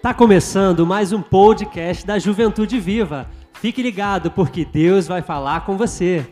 Tá 0.00 0.14
começando 0.14 0.86
mais 0.86 1.12
um 1.12 1.20
podcast 1.20 2.06
da 2.06 2.20
Juventude 2.20 2.78
Viva. 2.78 3.28
Fique 3.54 3.82
ligado 3.82 4.30
porque 4.30 4.64
Deus 4.64 5.08
vai 5.08 5.22
falar 5.22 5.66
com 5.66 5.76
você. 5.76 6.24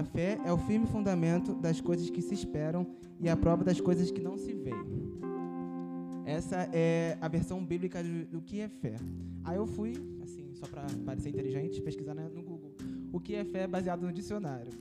A 0.00 0.02
fé 0.02 0.40
é 0.46 0.50
o 0.50 0.56
firme 0.56 0.86
fundamento 0.86 1.54
das 1.54 1.78
coisas 1.78 2.08
que 2.08 2.22
se 2.22 2.32
esperam 2.32 2.86
e 3.20 3.28
a 3.28 3.36
prova 3.36 3.62
das 3.62 3.82
coisas 3.82 4.10
que 4.10 4.22
não 4.22 4.38
se 4.38 4.50
veem. 4.54 5.12
Essa 6.24 6.70
é 6.72 7.18
a 7.20 7.28
versão 7.28 7.62
bíblica 7.62 8.02
do, 8.02 8.24
do 8.24 8.40
que 8.40 8.62
é 8.62 8.68
fé. 8.70 8.96
Aí 9.44 9.58
eu 9.58 9.66
fui, 9.66 9.92
assim, 10.22 10.54
só 10.54 10.66
para 10.66 10.86
parecer 11.04 11.28
inteligente, 11.28 11.82
pesquisar 11.82 12.14
né, 12.14 12.30
no 12.34 12.42
Google. 12.42 12.74
O 13.12 13.20
que 13.20 13.34
é 13.34 13.44
fé 13.44 13.66
baseado 13.66 14.00
no 14.00 14.10
dicionário. 14.10 14.72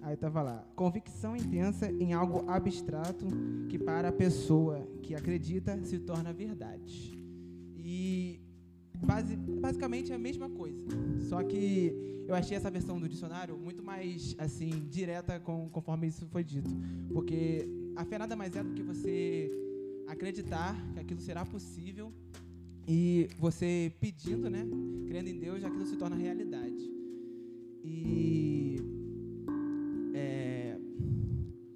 Aí 0.00 0.16
tava 0.16 0.42
lá, 0.42 0.64
convicção 0.76 1.36
intensa 1.36 1.90
em 1.90 2.12
algo 2.12 2.48
abstrato 2.48 3.26
que 3.68 3.80
para 3.80 4.10
a 4.10 4.12
pessoa 4.12 4.86
que 5.02 5.12
acredita 5.12 5.76
se 5.82 5.98
torna 5.98 6.32
verdade. 6.32 7.20
E 7.76 8.38
base, 8.96 9.34
basicamente 9.34 10.12
é 10.12 10.14
a 10.14 10.20
mesma 10.20 10.48
coisa. 10.48 10.86
Só 11.28 11.42
que 11.42 11.92
eu 12.26 12.34
achei 12.34 12.56
essa 12.56 12.70
versão 12.70 12.98
do 12.98 13.08
dicionário 13.08 13.58
muito 13.58 13.82
mais 13.82 14.34
assim 14.38 14.70
direta 14.88 15.38
com, 15.38 15.68
conforme 15.68 16.06
isso 16.06 16.26
foi 16.26 16.42
dito, 16.42 16.70
porque 17.12 17.68
a 17.94 18.04
fé 18.04 18.16
nada 18.18 18.34
mais 18.34 18.56
é 18.56 18.62
do 18.62 18.72
que 18.72 18.82
você 18.82 19.50
acreditar 20.06 20.74
que 20.94 21.00
aquilo 21.00 21.20
será 21.20 21.44
possível 21.44 22.10
e 22.86 23.28
você 23.38 23.92
pedindo, 24.00 24.48
né, 24.48 24.66
crendo 25.06 25.28
em 25.28 25.38
Deus, 25.38 25.62
aquilo 25.62 25.84
se 25.84 25.96
torna 25.96 26.16
realidade. 26.16 26.90
E 27.84 28.76
é, 30.14 30.78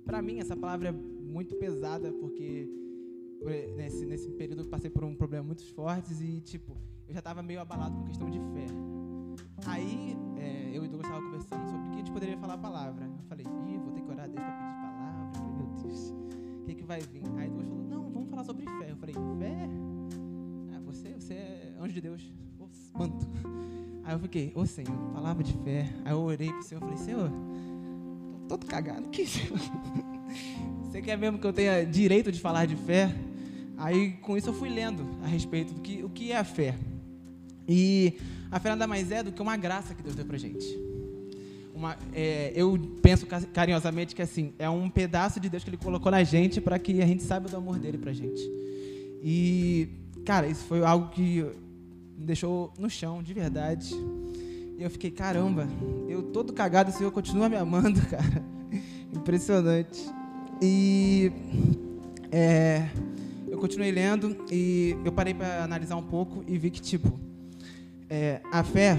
para 0.06 0.22
mim 0.22 0.38
essa 0.38 0.56
palavra 0.56 0.88
é 0.88 0.92
muito 0.92 1.56
pesada 1.56 2.10
porque 2.10 2.68
eh, 3.46 3.74
nesse, 3.76 4.06
nesse 4.06 4.30
período 4.30 4.62
eu 4.62 4.68
passei 4.68 4.88
por 4.88 5.04
um 5.04 5.14
problema 5.14 5.44
muito 5.44 5.64
fortes 5.74 6.22
e 6.22 6.40
tipo 6.40 6.74
eu 7.06 7.12
já 7.12 7.18
estava 7.18 7.42
meio 7.42 7.60
abalado 7.60 7.94
com 7.96 8.04
questão 8.04 8.30
de 8.30 8.38
fé. 8.38 9.01
Aí 9.66 10.16
é, 10.36 10.70
eu 10.72 10.84
e 10.84 10.86
o 10.86 10.90
Douglas 10.90 11.06
estavam 11.06 11.30
conversando 11.30 11.70
sobre 11.70 11.86
o 11.86 11.90
que 11.90 11.94
a 11.94 11.98
gente 11.98 12.12
poderia 12.12 12.36
falar 12.38 12.54
a 12.54 12.58
palavra. 12.58 13.04
Eu 13.04 13.24
falei, 13.28 13.46
ih, 13.46 13.78
vou 13.78 13.92
ter 13.92 14.02
que 14.02 14.10
orar 14.10 14.24
a 14.24 14.28
Deus 14.28 14.40
para 14.40 14.52
pedir 14.52 14.82
palavra. 14.82 15.26
Eu 15.26 15.32
falei, 15.32 15.52
meu 15.52 15.66
Deus, 15.82 16.14
o 16.60 16.64
que, 16.64 16.74
que 16.74 16.84
vai 16.84 17.00
vir? 17.00 17.22
Aí 17.36 17.48
o 17.48 17.52
Douglas 17.52 17.68
falou, 17.68 17.84
não, 17.84 18.10
vamos 18.10 18.30
falar 18.30 18.44
sobre 18.44 18.64
fé. 18.64 18.90
Eu 18.90 18.96
falei, 18.96 19.14
fé? 19.14 19.68
Ah, 20.74 20.80
você, 20.84 21.14
você 21.14 21.34
é 21.34 21.74
anjo 21.80 21.94
de 21.94 22.00
Deus. 22.00 22.32
Ô, 22.58 22.68
santo. 22.68 23.28
Aí 24.04 24.14
eu 24.14 24.18
fiquei, 24.18 24.52
ô 24.54 24.66
Senhor, 24.66 24.96
palavra 25.12 25.44
de 25.44 25.52
fé. 25.58 25.88
Aí 26.04 26.12
eu 26.12 26.20
orei 26.20 26.52
pro 26.52 26.62
Senhor, 26.62 26.80
falei, 26.80 26.96
Senhor, 26.96 27.30
tô 28.48 28.56
todo 28.56 28.66
cagado 28.66 29.08
Senhor. 29.14 29.58
Você 30.82 31.00
quer 31.00 31.16
mesmo 31.16 31.38
que 31.38 31.46
eu 31.46 31.52
tenha 31.52 31.84
direito 31.84 32.32
de 32.32 32.40
falar 32.40 32.66
de 32.66 32.76
fé? 32.76 33.14
Aí 33.76 34.12
com 34.12 34.36
isso 34.36 34.50
eu 34.50 34.54
fui 34.54 34.68
lendo 34.68 35.06
a 35.22 35.26
respeito 35.26 35.72
do 35.72 35.80
que 35.80 36.02
o 36.02 36.08
que 36.08 36.32
é 36.32 36.38
a 36.38 36.44
fé. 36.44 36.76
E 37.68 38.18
a 38.52 38.60
fé 38.60 38.68
nada 38.68 38.86
mais 38.86 39.10
é 39.10 39.22
do 39.22 39.32
que 39.32 39.42
uma 39.42 39.56
graça 39.56 39.94
que 39.94 40.02
Deus 40.02 40.14
deu 40.14 40.24
pra 40.24 40.38
gente. 40.38 40.66
Uma, 41.74 41.96
é, 42.14 42.52
eu 42.54 42.78
penso 43.00 43.26
ca- 43.26 43.40
carinhosamente 43.52 44.14
que 44.14 44.20
assim 44.22 44.52
é 44.58 44.68
um 44.68 44.88
pedaço 44.90 45.40
de 45.40 45.48
Deus 45.48 45.64
que 45.64 45.70
Ele 45.70 45.78
colocou 45.78 46.12
na 46.12 46.22
gente 46.22 46.60
para 46.60 46.78
que 46.78 47.00
a 47.02 47.06
gente 47.06 47.22
saiba 47.22 47.48
do 47.48 47.56
amor 47.56 47.78
dele 47.78 47.96
pra 47.98 48.12
gente. 48.12 48.40
E 49.22 49.88
cara, 50.24 50.46
isso 50.46 50.64
foi 50.64 50.84
algo 50.84 51.08
que 51.08 51.42
me 52.18 52.24
deixou 52.26 52.72
no 52.78 52.88
chão 52.90 53.22
de 53.22 53.32
verdade. 53.32 53.94
E 54.78 54.82
eu 54.82 54.90
fiquei 54.90 55.10
caramba, 55.10 55.66
eu 56.08 56.22
todo 56.22 56.52
cagado, 56.52 56.90
o 56.90 56.92
Senhor 56.92 57.10
continua 57.10 57.48
me 57.48 57.56
amando, 57.56 58.00
cara. 58.06 58.44
Impressionante. 59.14 60.04
E 60.60 61.32
é, 62.30 62.86
eu 63.48 63.58
continuei 63.58 63.90
lendo 63.90 64.36
e 64.50 64.96
eu 65.04 65.10
parei 65.12 65.34
para 65.34 65.64
analisar 65.64 65.96
um 65.96 66.02
pouco 66.02 66.44
e 66.46 66.56
vi 66.58 66.70
que, 66.70 66.80
tipo, 66.80 67.18
é, 68.12 68.42
a 68.52 68.62
fé, 68.62 68.94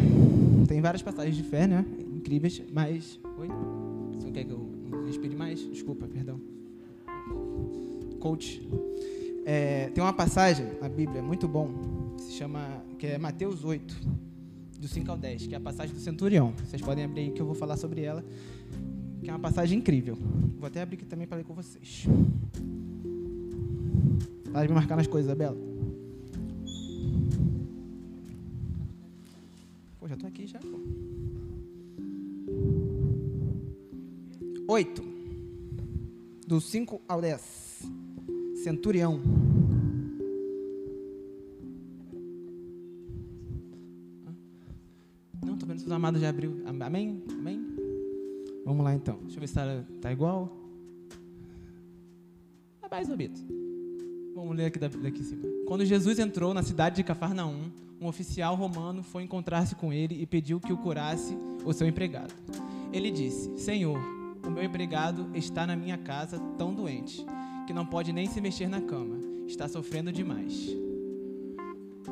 tem 0.68 0.82
várias 0.82 1.04
passagens 1.04 1.38
de 1.38 1.44
fé, 1.44 1.68
né? 1.68 1.86
Incríveis, 2.16 2.64
mas. 2.74 3.20
Oi? 3.38 3.48
Você 4.16 4.32
quer 4.32 4.44
que 4.44 4.50
eu 4.50 4.68
respire 5.06 5.36
mais? 5.36 5.60
Desculpa, 5.70 6.08
perdão. 6.08 6.42
Coach. 8.20 8.68
É, 9.46 9.92
tem 9.94 10.04
uma 10.04 10.14
passagem 10.14 10.66
na 10.82 10.90
Bíblia 10.90 11.22
muito 11.22 11.48
bom, 11.48 12.16
que 12.18 12.24
se 12.24 12.32
chama. 12.32 12.84
que 12.98 13.06
é 13.06 13.20
Mateus 13.20 13.64
8, 13.64 13.96
do 14.80 14.88
5 14.88 15.12
ao 15.12 15.18
10, 15.18 15.46
que 15.46 15.54
é 15.54 15.58
a 15.60 15.62
passagem 15.62 15.94
do 15.94 16.02
centurião. 16.02 16.52
Vocês 16.66 16.82
podem 16.82 17.06
abrir 17.06 17.22
aí 17.22 17.32
que 17.32 17.42
eu 17.42 17.46
vou 17.46 17.54
falar 17.54 17.78
sobre 17.78 18.02
ela, 18.02 18.26
que 19.22 19.30
é 19.30 19.34
uma 19.34 19.40
passagem 19.40 19.78
incrível. 19.78 20.18
Vou 20.58 20.66
até 20.66 20.82
abrir 20.82 20.96
aqui 20.96 21.06
também 21.06 21.28
para 21.28 21.38
ler 21.38 21.44
com 21.44 21.54
vocês. 21.54 22.08
Para 24.52 24.64
de 24.64 24.70
me 24.70 24.74
marcar 24.74 24.96
nas 24.96 25.06
coisas, 25.06 25.30
Isabela. 25.30 25.73
8, 34.74 35.04
do 36.48 36.60
5 36.60 37.00
ao 37.08 37.22
10. 37.22 37.84
Centurião. 38.64 39.22
Não, 45.46 45.54
estou 45.54 45.68
vendo 45.68 45.78
se 45.78 45.86
os 45.86 45.92
amados 45.92 46.20
já 46.20 46.30
abriu. 46.30 46.64
Amém? 46.66 47.22
Amém? 47.30 47.64
Vamos 48.66 48.84
lá 48.84 48.96
então. 48.96 49.20
Deixa 49.22 49.36
eu 49.36 49.42
ver 49.42 49.48
se 49.48 49.60
está 49.60 49.86
tá 50.02 50.12
igual. 50.12 50.52
Tá 52.82 52.88
mais 52.90 53.08
ou 53.12 53.16
menos. 53.16 53.46
Vamos 54.34 54.58
ler 54.58 54.66
aqui 54.66 54.80
daqui 54.80 55.20
em 55.20 55.24
cima. 55.24 55.44
Quando 55.68 55.86
Jesus 55.86 56.18
entrou 56.18 56.52
na 56.52 56.64
cidade 56.64 56.96
de 56.96 57.04
Cafarnaum, 57.04 57.70
um 58.02 58.08
oficial 58.08 58.56
romano 58.56 59.04
foi 59.04 59.22
encontrar-se 59.22 59.76
com 59.76 59.94
ele 59.94 60.20
e 60.20 60.26
pediu 60.26 60.60
que 60.60 60.74
o 60.74 60.78
curasse 60.78 61.38
o 61.64 61.72
seu 61.74 61.86
empregado. 61.86 62.34
Ele 62.92 63.12
disse: 63.12 63.56
Senhor, 63.56 64.23
o 64.46 64.52
meu 64.52 64.64
empregado 64.64 65.30
está 65.34 65.66
na 65.66 65.76
minha 65.76 65.98
casa 65.98 66.40
tão 66.58 66.74
doente 66.74 67.26
que 67.66 67.74
não 67.74 67.86
pode 67.86 68.12
nem 68.12 68.28
se 68.28 68.42
mexer 68.42 68.68
na 68.68 68.82
cama. 68.82 69.18
Está 69.48 69.68
sofrendo 69.68 70.12
demais. 70.12 70.70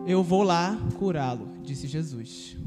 Eu 0.06 0.24
vou 0.24 0.44
lá 0.44 0.78
curá-lo, 0.98 1.50
disse 1.62 1.88
Jesus. 1.88 2.58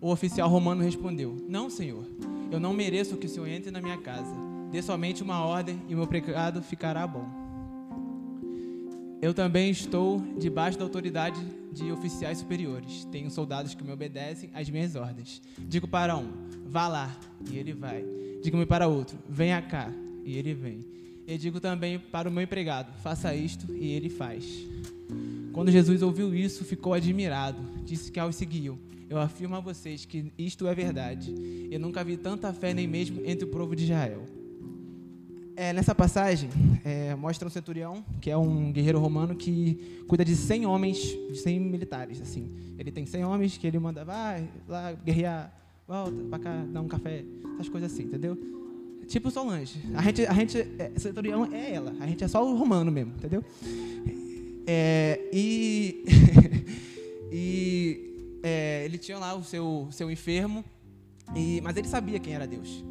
O 0.00 0.10
oficial 0.10 0.48
romano 0.48 0.82
respondeu: 0.82 1.36
Não, 1.48 1.68
senhor. 1.68 2.06
Eu 2.50 2.58
não 2.58 2.72
mereço 2.72 3.16
que 3.16 3.26
o 3.26 3.28
senhor 3.28 3.48
entre 3.48 3.70
na 3.70 3.80
minha 3.80 3.98
casa. 3.98 4.34
Dê 4.70 4.82
somente 4.82 5.22
uma 5.22 5.44
ordem 5.44 5.80
e 5.88 5.94
meu 5.94 6.06
pecado 6.06 6.62
ficará 6.62 7.06
bom. 7.06 7.26
Eu 9.20 9.34
também 9.34 9.70
estou 9.70 10.20
debaixo 10.38 10.78
da 10.78 10.84
autoridade 10.84 11.40
de 11.72 11.90
oficiais 11.90 12.38
superiores. 12.38 13.04
Tenho 13.06 13.30
soldados 13.30 13.74
que 13.74 13.82
me 13.82 13.92
obedecem 13.92 14.50
às 14.54 14.70
minhas 14.70 14.94
ordens. 14.94 15.42
Digo 15.58 15.88
para 15.88 16.16
um: 16.16 16.28
vá 16.66 16.86
lá, 16.86 17.16
e 17.50 17.58
ele 17.58 17.72
vai. 17.72 18.04
Digo-me 18.42 18.66
para 18.66 18.88
outro: 18.88 19.18
venha 19.28 19.60
cá, 19.60 19.92
e 20.24 20.36
ele 20.36 20.54
vem. 20.54 20.84
E 21.26 21.36
digo 21.36 21.60
também 21.60 21.98
para 21.98 22.28
o 22.28 22.32
meu 22.32 22.42
empregado: 22.42 22.92
faça 23.00 23.34
isto, 23.34 23.72
e 23.74 23.92
ele 23.92 24.08
faz. 24.08 24.44
Quando 25.52 25.70
Jesus 25.70 26.02
ouviu 26.02 26.34
isso, 26.34 26.64
ficou 26.64 26.94
admirado. 26.94 27.58
Disse 27.84 28.12
que 28.12 28.20
aos 28.20 28.36
seguiu: 28.36 28.78
Eu 29.08 29.18
afirmo 29.18 29.56
a 29.56 29.60
vocês 29.60 30.04
que 30.04 30.32
isto 30.38 30.66
é 30.66 30.74
verdade. 30.74 31.34
Eu 31.70 31.80
nunca 31.80 32.04
vi 32.04 32.16
tanta 32.16 32.52
fé 32.52 32.72
nem 32.72 32.86
mesmo 32.86 33.20
entre 33.24 33.44
o 33.44 33.48
povo 33.48 33.74
de 33.74 33.84
Israel. 33.84 34.24
é, 35.58 35.72
nessa 35.72 35.92
passagem, 35.92 36.48
é, 36.84 37.16
mostra 37.16 37.48
um 37.48 37.50
centurião, 37.50 38.04
que 38.20 38.30
é 38.30 38.36
um 38.36 38.70
guerreiro 38.70 39.00
romano 39.00 39.34
que 39.34 40.04
cuida 40.06 40.24
de 40.24 40.36
100 40.36 40.66
homens, 40.66 40.98
de 40.98 41.36
100 41.36 41.58
militares, 41.58 42.22
assim. 42.22 42.48
Ele 42.78 42.92
tem 42.92 43.04
100 43.04 43.24
homens 43.24 43.58
que 43.58 43.66
ele 43.66 43.76
manda, 43.76 44.04
vai 44.04 44.48
lá 44.68 44.92
guerrear, 44.92 45.52
volta 45.88 46.22
para 46.28 46.38
cá, 46.38 46.64
dá 46.70 46.82
um 46.82 46.86
café, 46.86 47.24
essas 47.54 47.70
coisas 47.70 47.90
assim, 47.90 48.02
entendeu? 48.02 48.36
Tipo 49.06 49.30
Solange. 49.30 49.82
A 49.94 50.02
gente, 50.02 50.26
a 50.26 50.32
gente, 50.34 50.58
é, 50.78 50.92
centurião 50.96 51.46
é 51.50 51.72
ela, 51.72 51.94
a 51.98 52.06
gente 52.06 52.22
é 52.22 52.28
só 52.28 52.46
o 52.46 52.54
romano 52.54 52.92
mesmo, 52.92 53.14
entendeu? 53.16 53.42
É, 54.66 55.18
e 55.32 56.04
e 57.32 58.38
é, 58.42 58.84
ele 58.84 58.98
tinha 58.98 59.18
lá 59.18 59.34
o 59.34 59.42
seu, 59.42 59.88
seu 59.90 60.10
enfermo, 60.10 60.62
e, 61.34 61.58
mas 61.62 61.74
ele 61.74 61.88
sabia 61.88 62.18
quem 62.18 62.34
era 62.34 62.46
Deus. 62.46 62.84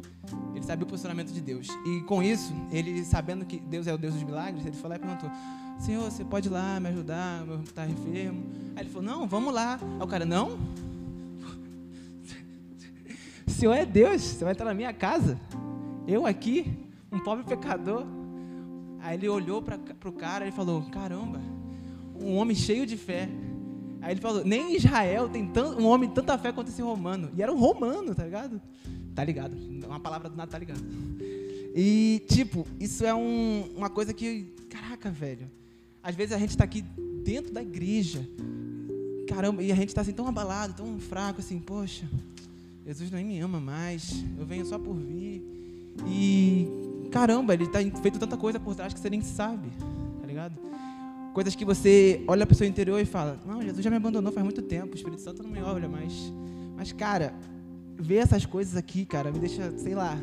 Ele 0.52 0.64
sabia 0.64 0.84
o 0.84 0.88
posicionamento 0.88 1.32
de 1.32 1.40
Deus. 1.40 1.68
E 1.86 2.00
com 2.02 2.20
isso, 2.20 2.52
ele 2.72 3.04
sabendo 3.04 3.46
que 3.46 3.60
Deus 3.60 3.86
é 3.86 3.94
o 3.94 3.96
Deus 3.96 4.14
dos 4.14 4.24
milagres, 4.24 4.66
ele 4.66 4.76
foi 4.76 4.90
lá 4.90 4.96
e 4.96 4.98
perguntou: 4.98 5.30
Senhor, 5.78 6.10
você 6.10 6.24
pode 6.24 6.48
ir 6.48 6.50
lá 6.50 6.80
me 6.80 6.88
ajudar? 6.88 7.44
Meu 7.44 7.54
irmão 7.54 7.62
está 7.62 7.86
enfermo. 7.86 8.44
Aí 8.74 8.82
ele 8.82 8.90
falou: 8.90 9.08
Não, 9.08 9.26
vamos 9.28 9.54
lá. 9.54 9.78
Aí 9.80 10.02
o 10.02 10.06
cara: 10.06 10.26
Não. 10.26 10.58
Senhor 13.58 13.74
é 13.74 13.84
Deus, 13.84 14.22
você 14.22 14.44
vai 14.44 14.52
entrar 14.52 14.66
na 14.66 14.72
minha 14.72 14.92
casa. 14.92 15.36
Eu 16.06 16.24
aqui, 16.24 16.78
um 17.10 17.18
pobre 17.18 17.42
pecador. 17.42 18.06
Aí 19.00 19.16
ele 19.16 19.28
olhou 19.28 19.60
para 19.60 19.76
o 20.04 20.12
cara 20.12 20.46
e 20.46 20.52
falou: 20.52 20.82
Caramba, 20.92 21.40
um 22.14 22.36
homem 22.36 22.54
cheio 22.54 22.86
de 22.86 22.96
fé. 22.96 23.28
Aí 24.00 24.12
ele 24.12 24.20
falou: 24.20 24.44
Nem 24.44 24.76
Israel 24.76 25.28
tem 25.28 25.44
tanto, 25.48 25.82
um 25.82 25.86
homem 25.86 26.08
tanta 26.08 26.38
fé 26.38 26.52
quanto 26.52 26.68
esse 26.68 26.80
romano. 26.80 27.32
E 27.36 27.42
era 27.42 27.52
um 27.52 27.58
romano, 27.58 28.14
tá 28.14 28.22
ligado? 28.22 28.62
Tá 29.12 29.24
ligado? 29.24 29.56
Uma 29.84 29.98
palavra 29.98 30.28
do 30.30 30.36
nada 30.36 30.48
tá 30.48 30.56
ligado. 30.56 30.84
E, 31.74 32.24
tipo, 32.28 32.64
isso 32.78 33.04
é 33.04 33.12
um, 33.12 33.72
uma 33.76 33.90
coisa 33.90 34.14
que. 34.14 34.54
Caraca, 34.70 35.10
velho. 35.10 35.50
Às 36.00 36.14
vezes 36.14 36.32
a 36.32 36.38
gente 36.38 36.50
está 36.50 36.62
aqui 36.62 36.82
dentro 37.24 37.52
da 37.52 37.60
igreja. 37.60 38.24
Caramba, 39.26 39.64
e 39.64 39.72
a 39.72 39.74
gente 39.74 39.88
está 39.88 40.02
assim 40.02 40.12
tão 40.12 40.28
abalado, 40.28 40.74
tão 40.74 41.00
fraco, 41.00 41.40
assim, 41.40 41.58
poxa, 41.58 42.08
Jesus 42.88 43.10
nem 43.10 43.22
me 43.22 43.38
ama 43.38 43.60
mais. 43.60 44.24
Eu 44.38 44.46
venho 44.46 44.64
só 44.64 44.78
por 44.78 44.94
vir. 44.94 45.42
E 46.06 46.66
caramba, 47.10 47.52
ele 47.52 47.64
está 47.64 47.80
feito 48.00 48.18
tanta 48.18 48.34
coisa 48.34 48.58
por 48.58 48.74
trás 48.74 48.94
que 48.94 48.98
você 48.98 49.10
nem 49.10 49.20
sabe, 49.20 49.68
tá 50.18 50.26
ligado? 50.26 50.58
Coisas 51.34 51.54
que 51.54 51.66
você 51.66 52.24
olha 52.26 52.46
para 52.46 52.54
o 52.54 52.56
seu 52.56 52.66
interior 52.66 52.98
e 52.98 53.04
fala: 53.04 53.38
Não, 53.46 53.60
Jesus 53.60 53.84
já 53.84 53.90
me 53.90 53.96
abandonou 53.96 54.32
faz 54.32 54.42
muito 54.42 54.62
tempo, 54.62 54.94
o 54.94 54.96
Espírito 54.96 55.20
Santo 55.20 55.42
não 55.42 55.50
me 55.50 55.60
olha 55.60 55.86
mais. 55.86 56.32
Mas, 56.78 56.90
cara, 56.90 57.34
ver 57.94 58.16
essas 58.16 58.46
coisas 58.46 58.74
aqui, 58.74 59.04
cara, 59.04 59.30
me 59.30 59.38
deixa, 59.38 59.76
sei 59.76 59.94
lá, 59.94 60.18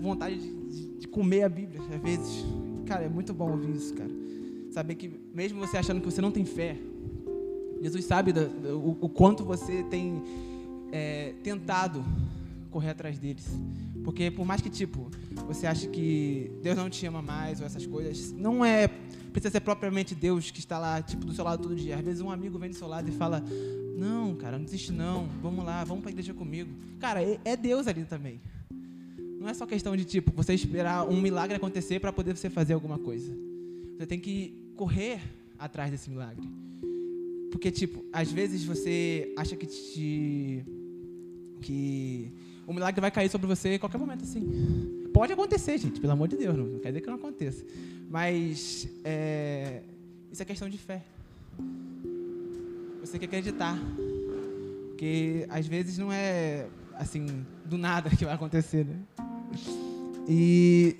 vontade 0.00 0.36
de, 0.36 0.98
de 0.98 1.06
comer 1.06 1.44
a 1.44 1.48
Bíblia, 1.48 1.80
às 1.80 2.02
vezes. 2.02 2.44
Cara, 2.86 3.04
é 3.04 3.08
muito 3.08 3.32
bom 3.32 3.52
ouvir 3.52 3.76
isso, 3.76 3.94
cara. 3.94 4.10
Saber 4.72 4.96
que, 4.96 5.12
mesmo 5.32 5.60
você 5.60 5.76
achando 5.76 6.00
que 6.00 6.10
você 6.10 6.20
não 6.20 6.32
tem 6.32 6.44
fé, 6.44 6.76
Jesus 7.80 8.04
sabe 8.04 8.32
do, 8.32 8.48
do, 8.48 8.78
o, 8.80 8.98
o, 9.02 9.08
quanto 9.08 9.44
você 9.44 9.84
tem 9.84 10.20
é, 10.92 11.34
tentado 11.42 12.04
correr 12.70 12.90
atrás 12.90 13.18
deles. 13.18 13.46
Porque 14.04 14.30
por 14.30 14.46
mais 14.46 14.60
que, 14.60 14.70
tipo, 14.70 15.10
você 15.46 15.66
ache 15.66 15.88
que 15.88 16.50
Deus 16.62 16.76
não 16.76 16.88
te 16.88 17.04
ama 17.06 17.20
mais 17.20 17.60
ou 17.60 17.66
essas 17.66 17.86
coisas, 17.86 18.32
não 18.32 18.64
é 18.64 18.88
precisa 19.32 19.52
ser 19.52 19.60
propriamente 19.60 20.14
Deus 20.14 20.50
que 20.50 20.58
está 20.58 20.78
lá, 20.78 21.00
tipo, 21.00 21.24
do 21.24 21.32
seu 21.32 21.44
lado 21.44 21.62
todo 21.62 21.76
dia. 21.76 21.96
Às 21.96 22.04
vezes 22.04 22.20
um 22.20 22.30
amigo 22.30 22.58
vem 22.58 22.70
do 22.70 22.76
seu 22.76 22.88
lado 22.88 23.08
e 23.08 23.12
fala: 23.12 23.42
Não, 23.96 24.34
cara, 24.34 24.58
não 24.58 24.64
desiste 24.64 24.92
não, 24.92 25.28
vamos 25.42 25.64
lá, 25.64 25.84
vamos 25.84 26.02
para 26.02 26.10
a 26.10 26.12
igreja 26.12 26.34
comigo. 26.34 26.70
Cara, 26.98 27.22
é, 27.22 27.38
é 27.44 27.56
Deus 27.56 27.86
ali 27.86 28.04
também. 28.04 28.40
Não 29.38 29.48
é 29.48 29.54
só 29.54 29.66
questão 29.66 29.96
de, 29.96 30.04
tipo, 30.04 30.32
você 30.32 30.52
esperar 30.52 31.08
um 31.08 31.20
milagre 31.20 31.56
acontecer 31.56 32.00
para 32.00 32.12
poder 32.12 32.36
você 32.36 32.50
fazer 32.50 32.72
alguma 32.72 32.98
coisa. 32.98 33.32
Você 33.96 34.06
tem 34.06 34.18
que 34.18 34.72
correr 34.76 35.20
atrás 35.58 35.90
desse 35.90 36.10
milagre. 36.10 36.48
Porque, 37.50 37.70
tipo, 37.70 38.04
às 38.12 38.30
vezes 38.30 38.64
você 38.64 39.32
acha 39.36 39.56
que 39.56 39.66
te. 39.66 40.64
Que 41.60 42.32
o 42.66 42.72
milagre 42.72 43.00
vai 43.00 43.10
cair 43.10 43.30
sobre 43.30 43.46
você 43.46 43.74
em 43.74 43.78
qualquer 43.78 43.98
momento, 43.98 44.24
assim. 44.24 45.08
Pode 45.12 45.32
acontecer, 45.32 45.78
gente, 45.78 46.00
pelo 46.00 46.12
amor 46.12 46.28
de 46.28 46.36
Deus, 46.36 46.56
não 46.56 46.78
quer 46.78 46.88
dizer 46.88 47.00
que 47.00 47.06
não 47.06 47.16
aconteça. 47.16 47.64
Mas 48.10 48.88
é, 49.04 49.82
isso 50.30 50.42
é 50.42 50.44
questão 50.44 50.68
de 50.68 50.78
fé. 50.78 51.02
Você 53.00 53.12
tem 53.12 53.20
que 53.20 53.26
acreditar. 53.26 53.78
Porque 54.88 55.46
às 55.48 55.66
vezes 55.66 55.96
não 55.96 56.12
é 56.12 56.66
assim, 56.94 57.44
do 57.64 57.78
nada 57.78 58.10
que 58.14 58.24
vai 58.24 58.34
acontecer, 58.34 58.84
né? 58.84 58.96
E 60.28 60.96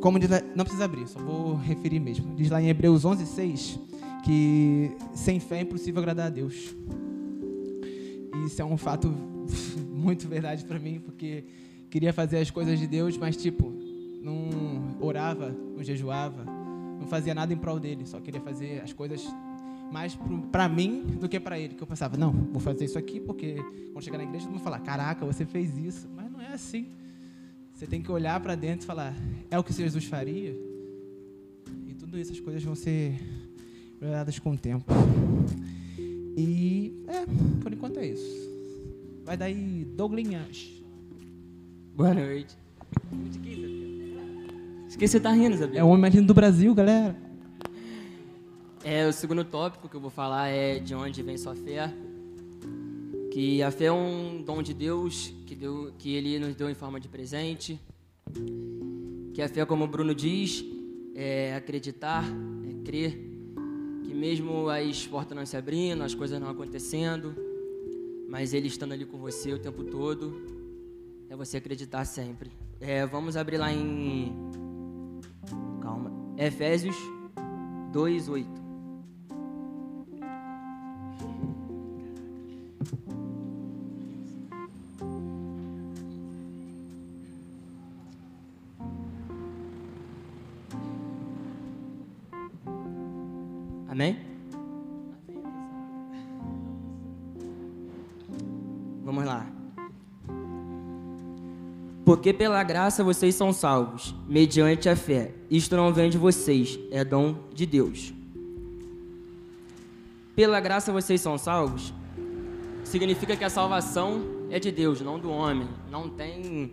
como 0.00 0.18
diz, 0.18 0.30
não 0.54 0.64
precisa 0.64 0.84
abrir, 0.84 1.06
só 1.06 1.18
vou 1.18 1.56
referir 1.56 2.00
mesmo. 2.00 2.34
Diz 2.34 2.50
lá 2.50 2.62
em 2.62 2.68
Hebreus 2.68 3.04
11, 3.04 3.26
6, 3.26 3.78
que 4.24 4.90
sem 5.14 5.40
fé 5.40 5.58
é 5.58 5.62
impossível 5.62 6.00
agradar 6.00 6.28
a 6.28 6.30
Deus. 6.30 6.74
Isso 8.46 8.62
é 8.62 8.64
um 8.64 8.76
fato 8.76 9.12
muito 9.98 10.28
verdade 10.28 10.64
para 10.64 10.78
mim, 10.78 11.00
porque 11.00 11.44
queria 11.90 12.12
fazer 12.12 12.38
as 12.38 12.50
coisas 12.50 12.78
de 12.78 12.86
Deus, 12.86 13.16
mas 13.16 13.36
tipo, 13.36 13.72
não 14.22 14.96
orava, 15.00 15.50
não 15.50 15.82
jejuava, 15.82 16.44
não 16.98 17.06
fazia 17.06 17.34
nada 17.34 17.52
em 17.52 17.56
prol 17.56 17.78
dele, 17.78 18.06
só 18.06 18.20
queria 18.20 18.40
fazer 18.40 18.80
as 18.82 18.92
coisas 18.92 19.26
mais 19.90 20.16
para 20.52 20.68
mim 20.68 21.02
do 21.20 21.28
que 21.28 21.40
para 21.40 21.58
ele. 21.58 21.74
Que 21.74 21.82
eu 21.82 21.86
pensava, 21.86 22.16
não, 22.16 22.32
vou 22.32 22.60
fazer 22.60 22.84
isso 22.84 22.98
aqui 22.98 23.20
porque 23.20 23.56
quando 23.92 24.04
chegar 24.04 24.18
na 24.18 24.24
igreja 24.24 24.44
todo 24.44 24.52
mundo 24.52 24.62
falar, 24.62 24.80
caraca, 24.80 25.24
você 25.24 25.44
fez 25.44 25.76
isso. 25.76 26.08
Mas 26.14 26.30
não 26.30 26.40
é 26.40 26.52
assim. 26.52 26.86
Você 27.74 27.86
tem 27.86 28.02
que 28.02 28.10
olhar 28.10 28.38
para 28.40 28.54
dentro 28.54 28.84
e 28.84 28.86
falar, 28.86 29.14
é 29.50 29.58
o 29.58 29.64
que 29.64 29.72
Jesus 29.72 30.04
faria? 30.04 30.54
E 31.86 31.94
tudo 31.94 32.18
isso, 32.18 32.32
as 32.32 32.40
coisas 32.40 32.62
vão 32.62 32.74
ser 32.74 33.18
melhoradas 34.00 34.38
com 34.38 34.52
o 34.52 34.58
tempo. 34.58 34.92
E, 36.36 36.92
é, 37.06 37.24
por 37.62 37.72
enquanto 37.72 37.98
é 37.98 38.06
isso. 38.06 38.47
Vai 39.28 39.36
daí, 39.36 39.84
Douglinhas. 39.94 40.70
Boa 41.94 42.14
noite. 42.14 42.56
Esqueci, 44.88 45.12
você 45.12 45.20
tá 45.20 45.32
rindo, 45.32 45.54
Isabel. 45.54 45.80
É 45.80 45.84
o 45.84 45.88
homem 45.88 46.00
mais 46.00 46.14
lindo 46.14 46.28
do 46.28 46.32
Brasil, 46.32 46.74
galera. 46.74 47.14
É, 48.82 49.06
o 49.06 49.12
segundo 49.12 49.44
tópico 49.44 49.86
que 49.86 49.94
eu 49.94 50.00
vou 50.00 50.08
falar 50.08 50.48
é 50.48 50.78
de 50.78 50.94
onde 50.94 51.22
vem 51.22 51.36
sua 51.36 51.54
fé. 51.54 51.92
Que 53.30 53.62
a 53.62 53.70
fé 53.70 53.84
é 53.84 53.92
um 53.92 54.42
dom 54.42 54.62
de 54.62 54.72
Deus 54.72 55.30
que, 55.46 55.54
deu, 55.54 55.92
que 55.98 56.14
Ele 56.14 56.38
nos 56.38 56.54
deu 56.54 56.70
em 56.70 56.74
forma 56.74 56.98
de 56.98 57.06
presente. 57.06 57.78
Que 59.34 59.42
a 59.42 59.48
fé, 59.50 59.62
como 59.66 59.84
o 59.84 59.88
Bruno 59.88 60.14
diz, 60.14 60.64
é 61.14 61.54
acreditar, 61.54 62.24
é 62.66 62.82
crer. 62.82 63.12
Que 64.04 64.14
mesmo 64.14 64.70
as 64.70 65.06
portas 65.06 65.36
não 65.36 65.44
se 65.44 65.54
abrindo, 65.54 66.02
as 66.02 66.14
coisas 66.14 66.40
não 66.40 66.48
acontecendo, 66.48 67.47
mas 68.28 68.52
Ele 68.52 68.68
estando 68.68 68.92
ali 68.92 69.04
com 69.04 69.18
você 69.18 69.52
o 69.52 69.58
tempo 69.58 69.82
todo, 69.82 70.32
é 71.30 71.34
você 71.34 71.56
acreditar 71.56 72.04
sempre. 72.04 72.50
É, 72.80 73.04
vamos 73.06 73.36
abrir 73.36 73.56
lá 73.56 73.72
em. 73.72 74.32
Calma. 75.80 76.12
Efésios 76.36 76.96
2, 77.92 78.28
8. 78.28 78.67
Porque 102.18 102.32
pela 102.32 102.64
graça 102.64 103.04
vocês 103.04 103.36
são 103.36 103.52
salvos, 103.52 104.12
mediante 104.26 104.88
a 104.88 104.96
fé. 104.96 105.32
Isto 105.48 105.76
não 105.76 105.94
vem 105.94 106.10
de 106.10 106.18
vocês, 106.18 106.76
é 106.90 107.04
dom 107.04 107.36
de 107.54 107.64
Deus. 107.64 108.12
Pela 110.34 110.58
graça 110.58 110.90
vocês 110.90 111.20
são 111.20 111.38
salvos, 111.38 111.94
significa 112.82 113.36
que 113.36 113.44
a 113.44 113.48
salvação 113.48 114.20
é 114.50 114.58
de 114.58 114.72
Deus, 114.72 115.00
não 115.00 115.16
do 115.16 115.30
homem. 115.30 115.68
Não 115.92 116.08
tem. 116.08 116.72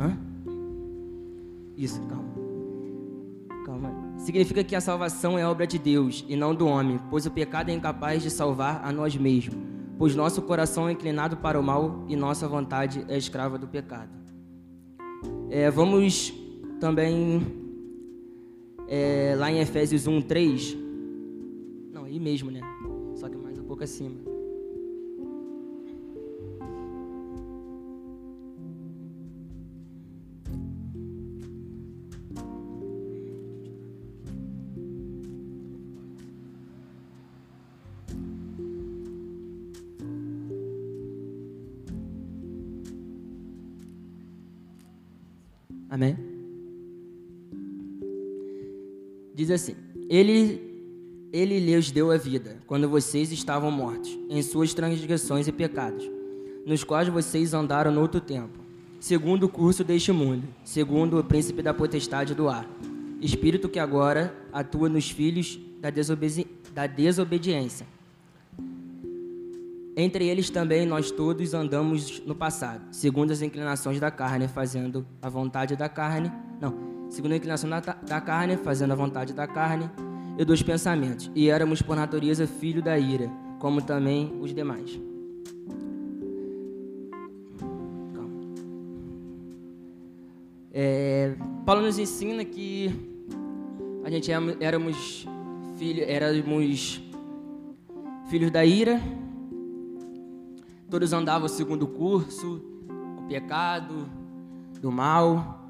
Hã? 0.00 0.16
Isso, 1.76 2.00
calma. 2.06 2.24
Calma 3.66 4.08
significa 4.18 4.64
que 4.64 4.74
a 4.74 4.80
salvação 4.80 5.38
é 5.38 5.46
obra 5.46 5.66
de 5.66 5.78
Deus 5.78 6.24
e 6.28 6.36
não 6.36 6.54
do 6.54 6.66
homem, 6.66 6.98
pois 7.10 7.26
o 7.26 7.30
pecado 7.30 7.70
é 7.70 7.74
incapaz 7.74 8.22
de 8.22 8.30
salvar 8.30 8.80
a 8.82 8.90
nós 8.90 9.16
mesmos, 9.16 9.56
pois 9.98 10.14
nosso 10.14 10.40
coração 10.42 10.88
é 10.88 10.92
inclinado 10.92 11.36
para 11.36 11.58
o 11.58 11.62
mal 11.62 12.04
e 12.08 12.14
nossa 12.14 12.46
vontade 12.46 13.04
é 13.08 13.18
escrava 13.18 13.58
do 13.58 13.66
pecado. 13.66 14.16
É, 15.50 15.70
vamos 15.70 16.32
também 16.78 17.42
é, 18.86 19.34
lá 19.36 19.50
em 19.50 19.58
Efésios 19.58 20.06
1, 20.06 20.22
3. 20.22 20.76
Não, 21.92 22.04
aí 22.04 22.20
mesmo, 22.20 22.50
né? 22.50 22.60
Só 23.16 23.28
que 23.28 23.36
mais 23.36 23.58
um 23.58 23.64
pouco 23.64 23.82
acima. 23.82 24.27
Amém? 45.88 46.16
Diz 49.34 49.50
assim: 49.50 49.74
Ele 50.08 50.68
ele 51.32 51.60
lhes 51.60 51.90
deu 51.90 52.10
a 52.10 52.16
vida 52.16 52.56
quando 52.66 52.88
vocês 52.88 53.30
estavam 53.30 53.70
mortos 53.70 54.18
em 54.30 54.40
suas 54.40 54.72
transgressões 54.72 55.46
e 55.46 55.52
pecados, 55.52 56.08
nos 56.64 56.82
quais 56.82 57.08
vocês 57.08 57.52
andaram 57.52 57.92
no 57.92 58.00
outro 58.00 58.18
tempo, 58.18 58.58
segundo 58.98 59.44
o 59.44 59.48
curso 59.48 59.84
deste 59.84 60.10
mundo, 60.10 60.48
segundo 60.64 61.18
o 61.18 61.24
príncipe 61.24 61.60
da 61.62 61.74
potestade 61.74 62.34
do 62.34 62.48
ar, 62.48 62.66
espírito 63.20 63.68
que 63.68 63.78
agora 63.78 64.34
atua 64.50 64.88
nos 64.88 65.10
filhos 65.10 65.60
da, 65.80 65.90
desobedi 65.90 66.46
da 66.74 66.86
desobediência. 66.86 67.86
Entre 70.00 70.28
eles 70.28 70.48
também 70.48 70.86
nós 70.86 71.10
todos 71.10 71.54
andamos 71.54 72.22
no 72.24 72.32
passado, 72.32 72.82
segundo 72.92 73.32
as 73.32 73.42
inclinações 73.42 73.98
da 73.98 74.12
carne, 74.12 74.46
fazendo 74.46 75.04
a 75.20 75.28
vontade 75.28 75.74
da 75.74 75.88
carne. 75.88 76.30
Não, 76.60 77.10
segundo 77.10 77.32
a 77.32 77.36
inclinação 77.36 77.68
da, 77.68 77.80
da 77.80 78.20
carne, 78.20 78.56
fazendo 78.56 78.92
a 78.92 78.94
vontade 78.94 79.32
da 79.32 79.44
carne 79.44 79.90
e 80.38 80.44
dos 80.44 80.62
pensamentos, 80.62 81.28
e 81.34 81.50
éramos 81.50 81.82
por 81.82 81.96
natureza 81.96 82.46
filho 82.46 82.80
da 82.80 82.96
ira, 82.96 83.28
como 83.58 83.82
também 83.82 84.38
os 84.40 84.54
demais. 84.54 85.00
É, 90.72 91.34
Paulo 91.66 91.82
nos 91.82 91.98
ensina 91.98 92.44
que 92.44 92.88
a 94.04 94.10
gente 94.10 94.30
éramos 94.60 95.26
filho, 95.76 96.04
éramos 96.06 97.02
filhos 98.30 98.52
da 98.52 98.64
ira, 98.64 99.02
todos 100.90 101.12
andavam 101.12 101.48
segundo 101.48 101.82
o 101.82 101.88
curso, 101.88 102.62
o 103.18 103.28
pecado, 103.28 104.08
do 104.80 104.90
mal, 104.90 105.62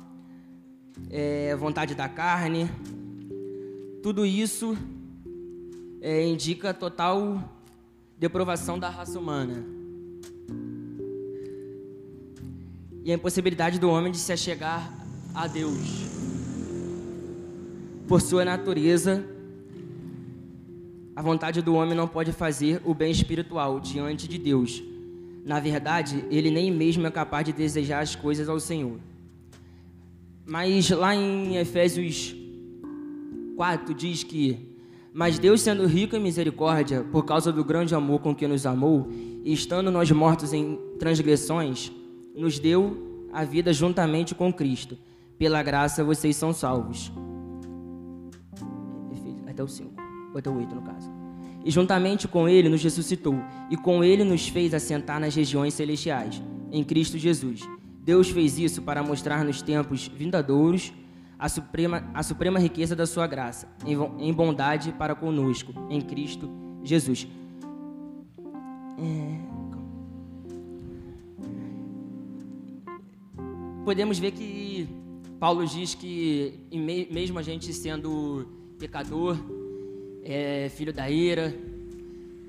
é, 1.11 1.57
vontade 1.57 1.95
da 1.95 2.09
carne, 2.09 2.71
tudo 4.03 4.25
isso 4.25 4.77
é, 6.01 6.25
indica 6.25 6.73
total 6.73 7.43
deprovação 8.17 8.79
da 8.79 8.89
raça 8.89 9.19
humana. 9.19 9.65
E 13.05 13.11
a 13.11 13.15
impossibilidade 13.15 13.79
do 13.79 13.89
homem 13.89 14.13
de 14.13 14.19
se 14.19 14.33
achegar 14.33 14.93
a 15.35 15.47
Deus. 15.47 16.07
Por 18.07 18.21
sua 18.21 18.45
natureza, 18.45 19.25
a 21.17 21.23
vontade 21.23 21.61
do 21.61 21.75
homem 21.75 21.97
não 21.97 22.07
pode 22.07 22.33
fazer 22.33 22.81
o 22.85 22.95
bem 22.95 23.11
espiritual 23.11 23.81
diante 23.81 24.29
de 24.29 24.39
Deus. 24.39 24.83
Na 25.49 25.59
verdade, 25.59 26.27
ele 26.31 26.51
nem 26.51 26.71
mesmo 26.71 27.07
é 27.07 27.11
capaz 27.11 27.43
de 27.43 27.55
desejar 27.55 28.01
as 28.01 28.15
coisas 28.15 28.51
ao 28.51 28.61
Senhor. 28.61 29.01
Mas 30.45 30.91
lá 30.91 31.15
em 31.15 31.57
Efésios 31.57 32.37
4 33.57 33.95
diz 33.95 34.23
que: 34.23 34.77
Mas 35.11 35.39
Deus, 35.39 35.63
sendo 35.63 35.87
rico 35.87 36.15
em 36.15 36.21
misericórdia, 36.21 37.03
por 37.03 37.25
causa 37.25 37.51
do 37.51 37.65
grande 37.65 37.95
amor 37.95 38.21
com 38.21 38.35
que 38.35 38.47
nos 38.47 38.67
amou, 38.67 39.09
e 39.43 39.51
estando 39.51 39.91
nós 39.91 40.11
mortos 40.11 40.53
em 40.53 40.79
transgressões, 40.99 41.91
nos 42.37 42.59
deu 42.59 43.27
a 43.33 43.43
vida 43.43 43.73
juntamente 43.73 44.35
com 44.35 44.53
Cristo. 44.53 44.99
Pela 45.39 45.63
graça 45.63 46.05
vocês 46.05 46.37
são 46.37 46.53
salvos. 46.53 47.11
Até 49.47 49.63
o 49.63 49.67
5, 49.67 49.95
ou 50.35 50.39
até 50.39 50.51
o 50.51 50.59
8 50.59 50.75
no 50.75 50.83
caso. 50.83 51.18
E 51.69 51.71
juntamente 51.71 52.27
com 52.27 52.49
Ele 52.49 52.67
nos 52.67 52.83
ressuscitou, 52.83 53.35
e 53.71 53.77
com 53.77 54.03
Ele 54.03 54.25
nos 54.25 54.49
fez 54.49 54.73
assentar 54.73 55.21
nas 55.21 55.35
regiões 55.35 55.75
celestiais, 55.75 56.43
em 56.73 56.83
Cristo 56.83 57.19
Jesus. 57.19 57.61
Deus 58.03 58.31
fez 58.31 58.59
isso 58.59 58.81
para 58.81 59.03
mostrar 59.03 59.45
nos 59.45 59.61
tempos 59.61 60.09
vindadouros 60.09 60.95
a 61.39 61.47
suprema, 61.47 62.11
a 62.15 62.23
suprema 62.23 62.59
riqueza 62.59 62.97
da 62.97 63.05
sua 63.05 63.27
graça, 63.27 63.69
em, 63.85 63.99
em 64.19 64.33
bondade 64.33 64.93
para 64.93 65.15
conosco, 65.15 65.75
em 65.91 66.01
Cristo 66.01 66.49
Jesus. 66.83 67.29
É... 68.99 69.39
Podemos 73.85 74.19
ver 74.19 74.31
que 74.31 74.89
Paulo 75.39 75.67
diz 75.67 75.95
que, 75.95 76.67
mesmo 77.11 77.39
a 77.39 77.43
gente 77.43 77.75
sendo 77.75 78.47
pecador, 78.79 79.37
é, 80.29 80.69
filho 80.69 80.93
da 80.93 81.11
ira, 81.11 81.55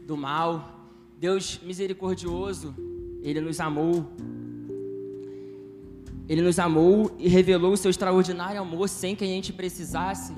do 0.06 0.16
mal, 0.16 0.88
Deus 1.18 1.60
misericordioso, 1.64 2.76
Ele 3.24 3.42
nos 3.42 3.60
amou 3.60 4.06
ele 6.30 6.44
nos 6.44 6.60
amou 6.60 7.12
e 7.18 7.28
revelou 7.28 7.74
o 7.74 7.78
seu 7.78 7.90
extraordinário 7.90 8.62
amor 8.62 8.88
sem 8.88 9.16
que 9.16 9.24
a 9.24 9.28
gente 9.28 9.52
precisasse. 9.52 10.32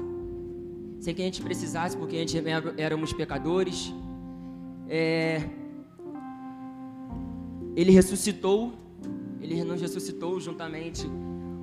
Sem 1.02 1.14
que 1.14 1.22
a 1.22 1.26
gente 1.26 1.42
precisasse, 1.42 1.98
porque 1.98 2.16
a 2.16 2.20
gente 2.20 2.42
éramos 2.78 3.12
pecadores. 3.12 3.94
É... 4.88 5.44
Ele 7.76 7.92
ressuscitou, 7.92 8.72
ele 9.42 9.62
nos 9.66 9.82
ressuscitou 9.82 10.40
juntamente 10.40 11.06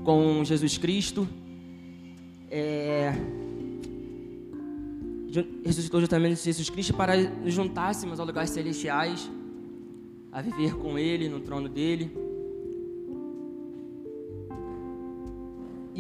com 0.05 0.45
Jesus 0.45 0.77
Cristo. 0.77 1.27
É... 2.51 3.15
Ressuscitou 5.65 6.01
juntamente 6.01 6.43
Jesus 6.43 6.71
Cristo 6.71 6.95
para 6.95 7.17
nos 7.17 7.53
juntássemos 7.53 8.19
aos 8.19 8.27
lugares 8.27 8.51
celestiais, 8.51 9.31
a 10.33 10.41
viver 10.41 10.75
com 10.75 10.99
Ele 10.99 11.29
no 11.29 11.41
trono 11.41 11.69
dele. 11.69 12.29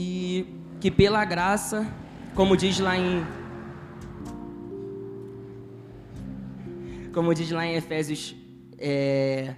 e 0.00 0.46
que 0.80 0.92
pela 0.92 1.24
graça, 1.24 1.92
como 2.32 2.56
diz 2.56 2.78
lá 2.78 2.96
em 2.96 3.26
como 7.12 7.34
diz 7.34 7.50
lá 7.50 7.66
em 7.66 7.74
Efésios 7.74 8.36
é, 8.78 9.56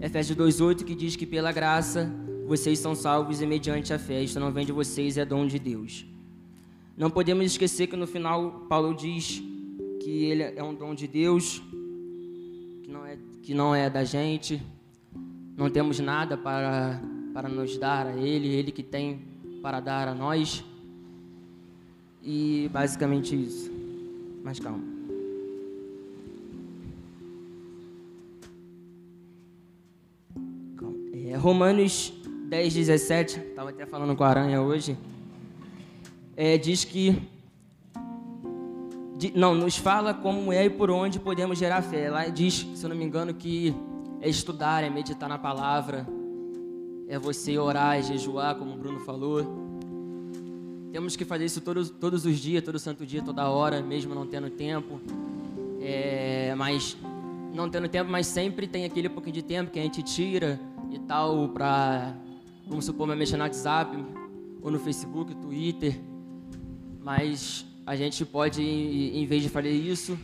Efésios 0.00 0.36
2:8 0.36 0.84
que 0.84 0.96
diz 0.96 1.14
que 1.14 1.24
pela 1.24 1.52
graça 1.52 2.12
vocês 2.48 2.80
são 2.80 2.96
salvos 2.96 3.40
e 3.40 3.46
mediante 3.46 3.94
a 3.94 3.98
fé, 3.98 4.20
isto 4.24 4.40
não 4.40 4.50
vem 4.50 4.66
de 4.66 4.72
vocês, 4.72 5.16
é 5.16 5.24
dom 5.24 5.46
de 5.46 5.60
Deus. 5.60 6.04
Não 6.96 7.10
podemos 7.10 7.44
esquecer 7.44 7.86
que 7.88 7.96
no 7.96 8.06
final 8.06 8.66
Paulo 8.68 8.94
diz 8.94 9.42
que 10.00 10.24
ele 10.24 10.42
é 10.42 10.62
um 10.62 10.74
dom 10.74 10.94
de 10.94 11.06
Deus, 11.06 11.62
que 12.82 12.90
não 12.90 13.04
é, 13.04 13.18
que 13.42 13.52
não 13.52 13.74
é 13.74 13.90
da 13.90 14.02
gente, 14.02 14.62
não 15.56 15.68
temos 15.68 15.98
nada 16.00 16.36
para, 16.36 17.00
para 17.34 17.48
nos 17.48 17.76
dar 17.76 18.06
a 18.06 18.16
Ele, 18.16 18.48
Ele 18.48 18.72
que 18.72 18.82
tem 18.82 19.20
para 19.62 19.80
dar 19.80 20.08
a 20.08 20.14
nós. 20.14 20.64
E 22.22 22.68
basicamente 22.72 23.34
isso. 23.34 23.70
Mas 24.42 24.58
calma. 24.58 24.96
É, 31.12 31.36
Romanos 31.36 32.12
10, 32.48 32.74
17, 32.74 33.40
estava 33.40 33.70
até 33.70 33.84
falando 33.84 34.14
com 34.16 34.24
a 34.24 34.28
Aranha 34.28 34.62
hoje, 34.62 34.96
é, 36.36 36.58
diz 36.58 36.84
que 36.84 37.20
não, 39.34 39.54
nos 39.54 39.76
fala 39.76 40.12
como 40.12 40.52
é 40.52 40.66
e 40.66 40.70
por 40.70 40.90
onde 40.90 41.18
podemos 41.18 41.58
gerar 41.58 41.80
fé. 41.82 42.10
Lá 42.10 42.26
diz, 42.28 42.66
se 42.74 42.84
eu 42.84 42.90
não 42.90 42.96
me 42.96 43.04
engano, 43.04 43.32
que 43.32 43.74
é 44.20 44.28
estudar, 44.28 44.84
é 44.84 44.90
meditar 44.90 45.28
na 45.28 45.38
palavra, 45.38 46.06
é 47.08 47.18
você 47.18 47.56
orar 47.56 47.98
e 47.98 48.02
jejuar, 48.02 48.56
como 48.56 48.74
o 48.74 48.76
Bruno 48.76 49.00
falou. 49.00 49.64
Temos 50.92 51.16
que 51.16 51.24
fazer 51.24 51.46
isso 51.46 51.60
todos, 51.60 51.88
todos 51.88 52.26
os 52.26 52.38
dias, 52.38 52.62
todo 52.62 52.78
santo 52.78 53.06
dia, 53.06 53.22
toda 53.22 53.48
hora, 53.48 53.80
mesmo 53.82 54.14
não 54.14 54.26
tendo 54.26 54.50
tempo. 54.50 55.00
É, 55.80 56.54
mas 56.56 56.96
não 57.54 57.70
tendo 57.70 57.88
tempo, 57.88 58.10
mas 58.10 58.26
sempre 58.26 58.66
tem 58.66 58.84
aquele 58.84 59.08
pouquinho 59.08 59.34
de 59.34 59.42
tempo 59.42 59.70
que 59.70 59.78
a 59.78 59.82
gente 59.82 60.02
tira 60.02 60.60
e 60.90 60.98
tal 60.98 61.48
para, 61.48 62.14
vamos 62.66 62.84
supor, 62.84 63.06
mexer 63.08 63.36
no 63.36 63.44
WhatsApp 63.44 63.96
ou 64.60 64.70
no 64.70 64.78
Facebook, 64.78 65.34
Twitter. 65.36 65.98
Mas 67.06 67.64
a 67.86 67.94
gente 67.94 68.24
pode, 68.24 68.60
em 68.60 69.24
vez 69.26 69.40
de 69.40 69.48
fazer 69.48 69.70
isso, 69.70 70.18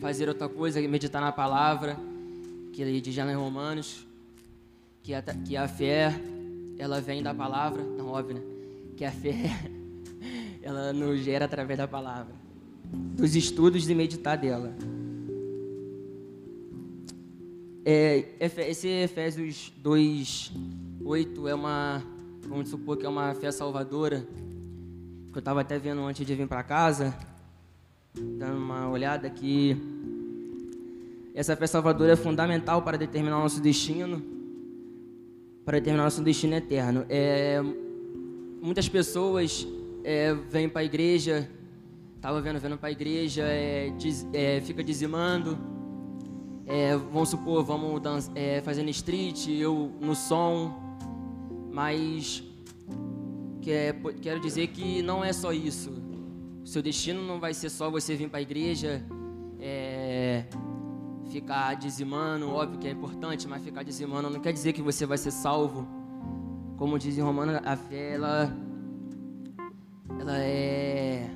fazer 0.00 0.28
outra 0.28 0.48
coisa, 0.48 0.80
meditar 0.80 1.20
na 1.20 1.32
palavra, 1.32 1.96
que 2.72 2.80
ele 2.80 3.00
diz 3.00 3.12
já 3.12 3.28
em 3.28 3.34
Romanos, 3.34 4.06
que 5.02 5.12
a, 5.12 5.20
que 5.20 5.56
a 5.56 5.66
fé, 5.66 6.14
ela 6.78 7.00
vem 7.00 7.20
da 7.20 7.34
palavra, 7.34 7.82
não 7.82 8.10
óbvio, 8.10 8.36
né? 8.36 8.42
Que 8.96 9.04
a 9.04 9.10
fé, 9.10 9.34
ela 10.62 10.92
nos 10.92 11.18
gera 11.18 11.46
através 11.46 11.76
da 11.76 11.88
palavra, 11.88 12.32
dos 13.16 13.34
estudos 13.34 13.90
e 13.90 13.94
meditar 13.96 14.38
dela. 14.38 14.72
É, 17.84 18.36
esse 18.38 18.86
Efésios 18.86 19.72
2, 19.78 20.52
8 21.04 21.48
é 21.48 21.54
uma, 21.56 22.00
vamos 22.46 22.68
supor 22.68 22.96
que 22.96 23.04
é 23.04 23.08
uma 23.08 23.34
fé 23.34 23.50
salvadora, 23.50 24.24
que 25.32 25.38
eu 25.38 25.40
estava 25.40 25.60
até 25.60 25.78
vendo 25.78 26.00
antes 26.02 26.26
de 26.26 26.34
vir 26.34 26.48
para 26.48 26.62
casa, 26.62 27.14
dando 28.14 28.58
uma 28.58 28.88
olhada 28.88 29.26
aqui. 29.26 29.76
Essa 31.34 31.56
fé 31.56 31.66
salvadora 31.66 32.12
é 32.12 32.16
fundamental 32.16 32.82
para 32.82 32.98
determinar 32.98 33.38
o 33.38 33.42
nosso 33.42 33.60
destino, 33.60 34.20
para 35.64 35.78
determinar 35.78 36.04
nosso 36.04 36.22
destino 36.22 36.54
eterno. 36.56 37.06
É, 37.08 37.62
muitas 38.60 38.88
pessoas 38.88 39.66
é, 40.02 40.34
vêm 40.34 40.68
para 40.68 40.80
a 40.80 40.84
igreja, 40.84 41.48
tava 42.20 42.40
vendo, 42.40 42.58
vendo 42.58 42.76
para 42.76 42.88
a 42.88 42.92
igreja, 42.92 43.44
é, 43.44 43.90
diz, 43.96 44.26
é, 44.32 44.60
fica 44.60 44.82
dizimando. 44.82 45.56
É, 46.66 46.96
vamos 46.96 47.28
supor, 47.28 47.64
vamos 47.64 48.00
dança, 48.00 48.30
é, 48.34 48.60
fazendo 48.62 48.90
street, 48.90 49.48
eu 49.48 49.92
no 50.00 50.14
som, 50.14 50.98
mas 51.72 52.44
que 53.60 53.70
é, 53.70 53.92
quero 54.20 54.40
dizer 54.40 54.68
que 54.68 55.02
não 55.02 55.24
é 55.24 55.32
só 55.32 55.52
isso. 55.52 55.90
O 56.62 56.66
seu 56.66 56.82
destino 56.82 57.22
não 57.22 57.38
vai 57.38 57.54
ser 57.54 57.70
só 57.70 57.90
você 57.90 58.14
vir 58.14 58.28
para 58.28 58.38
a 58.38 58.42
igreja, 58.42 59.04
é, 59.58 60.44
ficar 61.30 61.74
dizimando, 61.74 62.48
óbvio 62.50 62.78
que 62.78 62.88
é 62.88 62.90
importante, 62.90 63.46
mas 63.46 63.62
ficar 63.62 63.82
dizimando 63.82 64.28
não 64.30 64.40
quer 64.40 64.52
dizer 64.52 64.72
que 64.72 64.82
você 64.82 65.06
vai 65.06 65.18
ser 65.18 65.30
salvo. 65.30 65.86
Como 66.76 66.98
diz 66.98 67.16
em 67.18 67.20
Romano, 67.20 67.60
a 67.64 67.76
fé, 67.76 68.14
ela, 68.14 68.56
ela 70.18 70.38
é... 70.38 71.30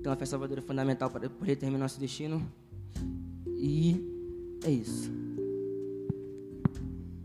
Então 0.00 0.12
a 0.12 0.16
fé 0.16 0.24
salvadora 0.24 0.60
é 0.60 0.62
fundamental 0.62 1.10
para 1.10 1.28
poder 1.28 1.54
determinar 1.54 1.80
nosso 1.80 2.00
destino. 2.00 2.40
E 3.46 4.17
é 4.64 4.70
isso. 4.70 5.10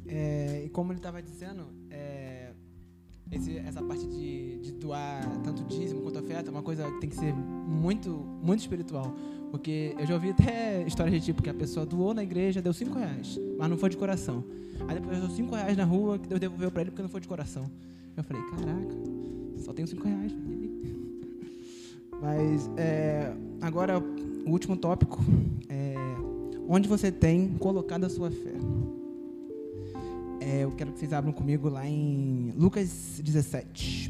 É, 0.07 0.63
e 0.65 0.69
como 0.69 0.91
ele 0.91 0.99
estava 0.99 1.21
dizendo, 1.21 1.63
é, 1.89 2.51
esse, 3.31 3.57
essa 3.57 3.81
parte 3.81 4.05
de, 4.05 4.59
de, 4.59 4.71
doar 4.73 5.25
tanto 5.43 5.63
dízimo 5.63 6.01
quanto 6.01 6.19
oferta 6.19 6.49
é 6.49 6.51
uma 6.51 6.61
coisa 6.61 6.83
que 6.91 6.99
tem 6.99 7.09
que 7.09 7.15
ser 7.15 7.33
muito, 7.33 8.09
muito 8.41 8.59
espiritual. 8.59 9.15
Porque 9.49 9.95
eu 9.97 10.05
já 10.05 10.13
ouvi 10.13 10.29
até 10.31 10.83
histórias 10.83 11.19
de 11.19 11.25
tipo 11.25 11.41
que 11.41 11.49
a 11.49 11.53
pessoa 11.53 11.85
doou 11.85 12.13
na 12.13 12.23
igreja, 12.23 12.61
deu 12.61 12.73
cinco 12.73 12.97
reais, 12.97 13.39
mas 13.57 13.69
não 13.69 13.77
foi 13.77 13.89
de 13.89 13.97
coração. 13.97 14.43
Aí 14.87 14.99
depois 14.99 15.19
deu 15.19 15.29
cinco 15.29 15.55
reais 15.55 15.77
na 15.77 15.85
rua 15.85 16.19
que 16.19 16.27
Deus 16.27 16.39
devolveu 16.39 16.71
para 16.71 16.81
ele 16.81 16.91
porque 16.91 17.03
não 17.03 17.09
foi 17.09 17.21
de 17.21 17.27
coração. 17.27 17.69
Eu 18.15 18.23
falei, 18.23 18.41
caraca, 18.43 18.95
só 19.57 19.73
tenho 19.73 19.87
cinco 19.87 20.07
reais. 20.07 20.31
Mas 22.21 22.69
é, 22.77 23.33
agora 23.61 23.99
o 23.99 24.49
último 24.49 24.77
tópico 24.77 25.19
é 25.67 25.92
onde 26.67 26.87
você 26.87 27.11
tem 27.11 27.49
colocado 27.57 28.05
a 28.05 28.09
sua 28.09 28.31
fé. 28.31 28.53
É, 30.39 30.63
eu 30.63 30.71
quero 30.71 30.91
que 30.91 30.97
vocês 30.99 31.13
abram 31.13 31.31
comigo 31.31 31.69
lá 31.69 31.87
em 31.87 32.51
Lucas 32.57 33.21
17, 33.23 34.09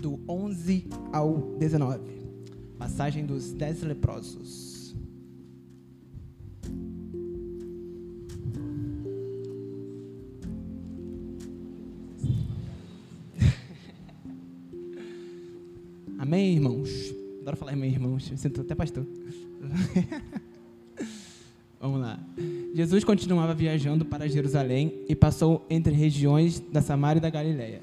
do 0.00 0.18
11 0.28 0.88
ao 1.12 1.38
19. 1.58 2.24
Passagem 2.78 3.24
dos 3.24 3.52
dez 3.52 3.80
leprosos. 3.82 4.94
Amém, 16.18 16.54
irmãos? 16.54 16.90
Adoro 17.40 17.56
falar 17.56 17.72
amém, 17.72 17.90
irmãos. 17.90 18.30
Eu 18.30 18.36
sinto 18.36 18.60
até 18.60 18.74
pastor. 18.74 19.06
Vamos 21.94 22.08
lá. 22.08 22.18
Jesus 22.74 23.04
continuava 23.04 23.54
viajando 23.54 24.04
para 24.04 24.28
Jerusalém 24.28 24.92
e 25.08 25.14
passou 25.14 25.64
entre 25.70 25.94
regiões 25.94 26.58
da 26.58 26.82
Samária 26.82 27.18
e 27.18 27.22
da 27.22 27.30
Galiléia. 27.30 27.82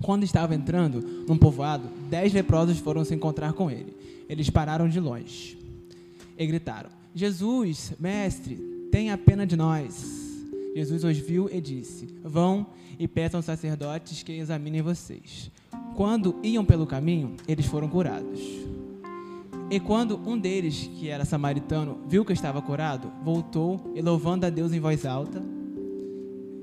Quando 0.00 0.22
estava 0.22 0.54
entrando 0.54 1.00
num 1.26 1.36
povoado, 1.36 1.88
dez 2.08 2.32
leprosos 2.32 2.78
foram 2.78 3.04
se 3.04 3.12
encontrar 3.12 3.52
com 3.52 3.68
ele. 3.68 3.96
Eles 4.28 4.48
pararam 4.48 4.88
de 4.88 5.00
longe 5.00 5.58
e 6.38 6.46
gritaram: 6.46 6.88
Jesus, 7.12 7.92
mestre, 7.98 8.54
tenha 8.92 9.18
pena 9.18 9.44
de 9.44 9.56
nós. 9.56 10.44
Jesus 10.76 11.02
os 11.02 11.18
viu 11.18 11.50
e 11.52 11.60
disse: 11.60 12.06
Vão 12.22 12.64
e 12.96 13.08
peçam 13.08 13.38
aos 13.38 13.46
sacerdotes 13.46 14.22
que 14.22 14.32
examinem 14.34 14.82
vocês. 14.82 15.50
Quando 15.96 16.38
iam 16.44 16.64
pelo 16.64 16.86
caminho, 16.86 17.34
eles 17.48 17.66
foram 17.66 17.88
curados. 17.88 18.63
E 19.70 19.80
quando 19.80 20.20
um 20.26 20.38
deles, 20.38 20.90
que 20.98 21.08
era 21.08 21.24
samaritano, 21.24 21.98
viu 22.06 22.24
que 22.24 22.32
estava 22.32 22.60
curado, 22.60 23.10
voltou 23.22 23.92
e, 23.94 24.02
louvando 24.02 24.44
a 24.44 24.50
Deus 24.50 24.72
em 24.72 24.80
voz 24.80 25.06
alta, 25.06 25.42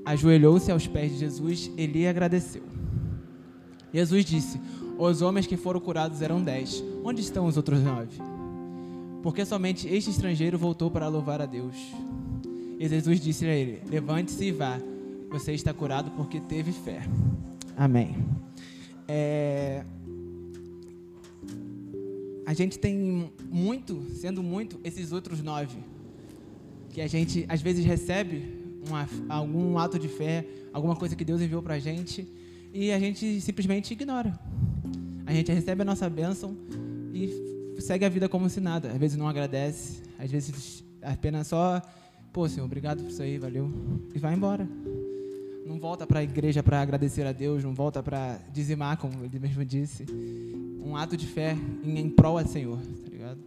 ajoelhou-se 0.04 0.70
aos 0.70 0.86
pés 0.86 1.12
de 1.12 1.18
Jesus 1.18 1.70
e 1.76 1.86
lhe 1.86 2.06
agradeceu. 2.06 2.62
Jesus 3.92 4.24
disse: 4.24 4.60
Os 4.98 5.20
homens 5.20 5.46
que 5.46 5.56
foram 5.56 5.80
curados 5.80 6.22
eram 6.22 6.40
dez. 6.40 6.82
Onde 7.04 7.20
estão 7.20 7.46
os 7.46 7.56
outros 7.56 7.82
nove? 7.82 8.18
Porque 9.22 9.44
somente 9.44 9.86
este 9.88 10.10
estrangeiro 10.10 10.56
voltou 10.56 10.90
para 10.90 11.08
louvar 11.08 11.42
a 11.42 11.46
Deus. 11.46 11.76
E 12.78 12.88
Jesus 12.88 13.20
disse 13.20 13.44
a 13.44 13.54
ele: 13.54 13.82
Levante-se 13.90 14.44
e 14.44 14.52
vá. 14.52 14.78
Você 15.30 15.52
está 15.52 15.74
curado 15.74 16.10
porque 16.12 16.40
teve 16.40 16.72
fé. 16.72 17.02
Amém. 17.76 18.16
É 19.08 19.84
a 22.52 22.54
gente 22.54 22.78
tem 22.78 23.32
muito, 23.50 24.06
sendo 24.14 24.42
muito, 24.42 24.78
esses 24.84 25.10
outros 25.10 25.42
nove. 25.42 25.78
Que 26.90 27.00
a 27.00 27.06
gente, 27.06 27.46
às 27.48 27.62
vezes, 27.62 27.82
recebe 27.82 28.44
uma, 28.86 29.08
algum 29.26 29.78
ato 29.78 29.98
de 29.98 30.06
fé, 30.06 30.46
alguma 30.70 30.94
coisa 30.94 31.16
que 31.16 31.24
Deus 31.24 31.40
enviou 31.40 31.62
para 31.62 31.74
a 31.74 31.78
gente, 31.78 32.28
e 32.74 32.92
a 32.92 32.98
gente 32.98 33.40
simplesmente 33.40 33.92
ignora. 33.92 34.38
A 35.24 35.32
gente 35.32 35.50
recebe 35.50 35.80
a 35.80 35.84
nossa 35.84 36.10
bênção 36.10 36.54
e 37.14 37.80
segue 37.80 38.04
a 38.04 38.08
vida 38.10 38.28
como 38.28 38.50
se 38.50 38.60
nada. 38.60 38.92
Às 38.92 38.98
vezes 38.98 39.16
não 39.16 39.26
agradece, 39.26 40.02
às 40.18 40.30
vezes 40.30 40.84
apenas 41.00 41.46
só, 41.46 41.80
pô, 42.34 42.46
Senhor, 42.46 42.66
obrigado 42.66 43.02
por 43.02 43.10
isso 43.10 43.22
aí, 43.22 43.38
valeu, 43.38 43.70
e 44.14 44.18
vai 44.18 44.34
embora. 44.34 44.68
Não 45.72 45.80
volta 45.80 46.06
para 46.06 46.20
a 46.20 46.22
igreja 46.22 46.62
para 46.62 46.82
agradecer 46.82 47.26
a 47.26 47.32
Deus, 47.32 47.64
não 47.64 47.72
volta 47.72 48.02
para 48.02 48.38
dizimar, 48.52 48.98
como 48.98 49.24
ele 49.24 49.38
mesmo 49.38 49.64
disse 49.64 50.04
um 50.84 50.94
ato 50.94 51.16
de 51.16 51.26
fé 51.26 51.56
em, 51.82 51.98
em 51.98 52.10
prol 52.10 52.36
ao 52.36 52.46
Senhor, 52.46 52.76
tá 52.76 53.10
ligado? 53.10 53.40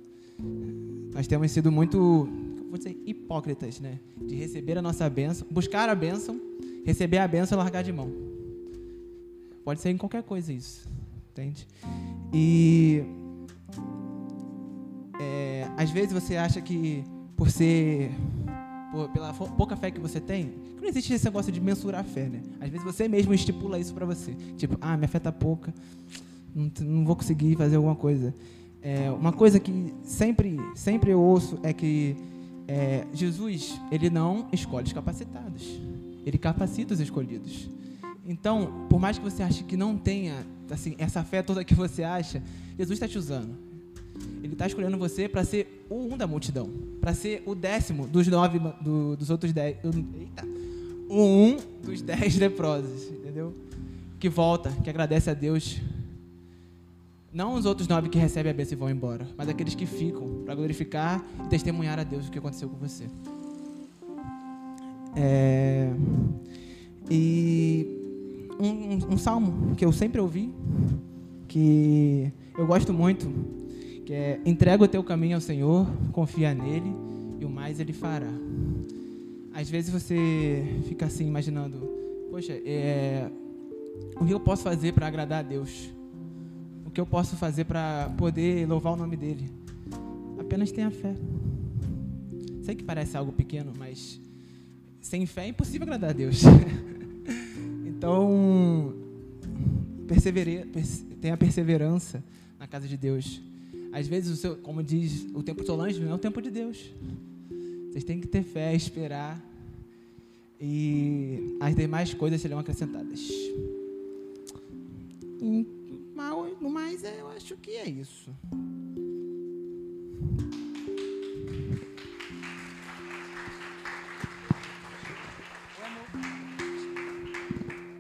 Nós 1.14 1.28
temos 1.28 1.52
sido 1.52 1.72
muito, 1.72 2.28
vou 2.68 2.80
dizer, 2.80 3.00
hipócritas, 3.06 3.80
né? 3.80 4.00
De 4.20 4.34
receber 4.34 4.76
a 4.76 4.82
nossa 4.82 5.08
bênção, 5.08 5.46
buscar 5.52 5.88
a 5.88 5.94
bênção, 5.94 6.42
receber 6.84 7.20
a 7.20 7.28
bênção 7.28 7.60
e 7.60 7.62
largar 7.62 7.84
de 7.84 7.94
mão. 7.94 8.12
Pode 9.64 9.80
ser 9.80 9.92
em 9.92 9.98
qualquer 9.98 10.24
coisa 10.24 10.52
isso, 10.52 10.90
entende? 11.32 11.68
E 12.34 13.04
é, 15.22 15.68
às 15.78 15.92
vezes 15.92 16.12
você 16.12 16.38
acha 16.38 16.60
que 16.60 17.04
por 17.38 17.52
ser 17.52 18.10
por, 18.96 19.10
pela 19.10 19.34
pouca 19.34 19.76
fé 19.76 19.92
que 19.92 20.00
você 20.00 20.22
tem, 20.22 20.54
não 20.82 20.88
existe 20.88 21.14
esse 21.14 21.26
negócio 21.26 21.52
de 21.52 21.60
mensurar 21.60 22.00
a 22.00 22.04
fé, 22.04 22.30
né? 22.30 22.42
Às 22.62 22.70
vezes 22.70 22.86
você 22.86 23.10
mesmo 23.10 23.34
estipula 23.34 23.78
isso 23.78 23.94
para 23.94 24.06
você, 24.06 24.34
tipo, 24.56 24.78
ah, 24.80 24.96
minha 24.96 25.10
fé 25.10 25.20
tá 25.20 25.34
pouca, 25.34 25.74
não, 26.56 26.72
não 26.80 27.06
vou 27.06 27.16
conseguir 27.18 27.58
fazer 27.58 27.76
alguma 27.76 27.96
coisa. 27.96 28.34
É, 28.82 29.12
uma 29.12 29.34
coisa 29.34 29.60
que 29.60 29.94
sempre, 30.04 30.58
sempre 30.76 31.12
eu 31.12 31.20
ouço 31.20 31.60
é 31.62 31.74
que 31.74 32.16
é, 32.70 33.06
Jesus 33.14 33.80
ele 33.92 34.10
não 34.10 34.48
escolhe 34.54 34.88
os 34.88 34.94
capacitados, 34.94 35.82
ele 36.26 36.38
capacita 36.38 36.94
os 36.94 37.02
escolhidos. 37.02 37.70
Então, 38.26 38.88
por 38.90 39.00
mais 39.00 39.18
que 39.18 39.24
você 39.24 39.44
ache 39.44 39.64
que 39.66 39.76
não 39.76 39.98
tenha 39.98 40.48
assim 40.72 40.96
essa 40.98 41.22
fé 41.22 41.44
toda 41.44 41.66
que 41.66 41.76
você 41.76 42.02
acha, 42.02 42.42
Jesus 42.78 42.96
está 42.96 43.08
te 43.08 43.18
usando. 43.18 43.65
Ele 44.44 44.54
está 44.54 44.68
escolhendo 44.68 44.98
você 44.98 45.28
para 45.28 45.44
ser 45.44 45.86
o 45.90 46.14
um 46.14 46.18
da 46.18 46.28
multidão, 46.28 46.70
para 47.02 47.14
ser 47.14 47.44
o 47.46 47.56
décimo 47.56 48.08
dos 48.08 48.28
nove 48.28 48.60
do, 48.82 49.16
dos 49.16 49.30
outros 49.30 49.52
dez, 49.52 49.78
eita, 49.84 50.48
o 51.10 51.22
um 51.22 51.58
dos 51.84 52.02
dez 52.04 52.38
leprosos, 52.38 53.10
entendeu? 53.10 53.54
Que 54.20 54.30
volta, 54.30 54.72
que 54.84 54.90
agradece 54.90 55.30
a 55.30 55.34
Deus 55.34 55.82
não 57.36 57.56
os 57.56 57.66
outros 57.66 57.86
nove 57.86 58.08
que 58.08 58.18
recebem 58.18 58.50
a 58.50 58.56
bênção 58.56 58.78
e 58.78 58.80
vão 58.80 58.90
embora, 58.90 59.28
mas 59.36 59.50
aqueles 59.50 59.76
que 59.76 59.86
ficam 59.86 60.42
para 60.46 60.56
glorificar 60.56 61.22
e 61.44 61.50
testemunhar 61.50 62.00
a 62.00 62.04
Deus 62.04 62.30
o 62.30 62.32
que 62.32 62.40
aconteceu 62.40 62.70
com 62.70 62.78
você. 62.78 63.08
É... 65.18 65.92
E 67.12 68.40
um, 68.58 68.68
um, 68.68 69.14
um, 69.14 69.18
salmo 69.18 69.76
que 69.76 69.84
eu 69.84 69.92
sempre 69.92 70.22
ouvi, 70.22 70.50
que 71.50 72.32
eu 72.58 72.66
gosto 72.66 72.94
muito, 72.94 73.30
que 74.06 74.14
é 74.14 74.40
entrega 74.46 74.84
o 74.84 74.88
teu 74.88 75.04
caminho 75.04 75.36
ao 75.36 75.42
Senhor, 75.42 75.88
confia 76.12 76.54
nele 76.54 76.94
e 77.40 77.46
o 77.46 77.50
mais 77.50 77.80
ele 77.80 77.94
fará. 77.94 78.32
Às 79.54 79.70
vezes 79.70 79.90
você 79.90 80.64
fica 80.88 81.06
assim 81.06 81.28
imaginando, 81.28 81.78
poxa, 82.30 82.54
é... 82.54 83.30
o 84.20 84.26
que 84.26 84.34
eu 84.34 84.40
posso 84.40 84.64
fazer 84.64 84.94
para 84.94 85.08
agradar 85.08 85.40
a 85.40 85.48
Deus? 85.48 85.96
que 86.96 87.02
eu 87.02 87.06
posso 87.06 87.36
fazer 87.36 87.66
para 87.66 88.10
poder 88.18 88.66
louvar 88.66 88.94
o 88.94 88.96
nome 88.96 89.18
dele? 89.18 89.52
Apenas 90.40 90.72
tenha 90.72 90.90
fé. 90.90 91.14
Sei 92.64 92.74
que 92.74 92.86
parece 92.86 93.18
algo 93.18 93.34
pequeno, 93.34 93.74
mas 93.78 94.20
sem 95.02 95.26
fé 95.26 95.44
é 95.44 95.50
impossível 95.50 95.84
agradar 95.84 96.12
a 96.12 96.14
Deus. 96.14 96.42
então, 97.86 98.96
persevere, 100.08 100.66
tenha 101.20 101.36
perseverança 101.36 102.24
na 102.58 102.66
casa 102.66 102.88
de 102.88 102.96
Deus. 102.96 103.44
Às 103.96 104.10
vezes, 104.10 104.30
o 104.30 104.36
seu, 104.36 104.58
como 104.58 104.84
diz 104.84 105.26
o 105.34 105.42
tempo 105.42 105.66
Solange, 105.66 106.02
não 106.02 106.12
é 106.12 106.16
o 106.16 106.18
tempo 106.18 106.42
de 106.42 106.52
Deus. 106.52 106.92
Vocês 107.90 108.04
têm 108.04 108.20
que 108.20 108.28
ter 108.28 108.44
fé, 108.44 108.76
esperar. 108.76 109.42
E 110.60 111.56
as 111.62 111.74
demais 111.74 112.14
coisas 112.14 112.42
serão 112.42 112.60
acrescentadas. 112.60 113.22
E, 115.42 115.66
no 116.60 116.70
mais, 116.70 117.06
é, 117.06 117.22
eu 117.22 117.30
acho 117.30 117.56
que 117.56 117.72
é 117.72 117.88
isso. 117.90 118.36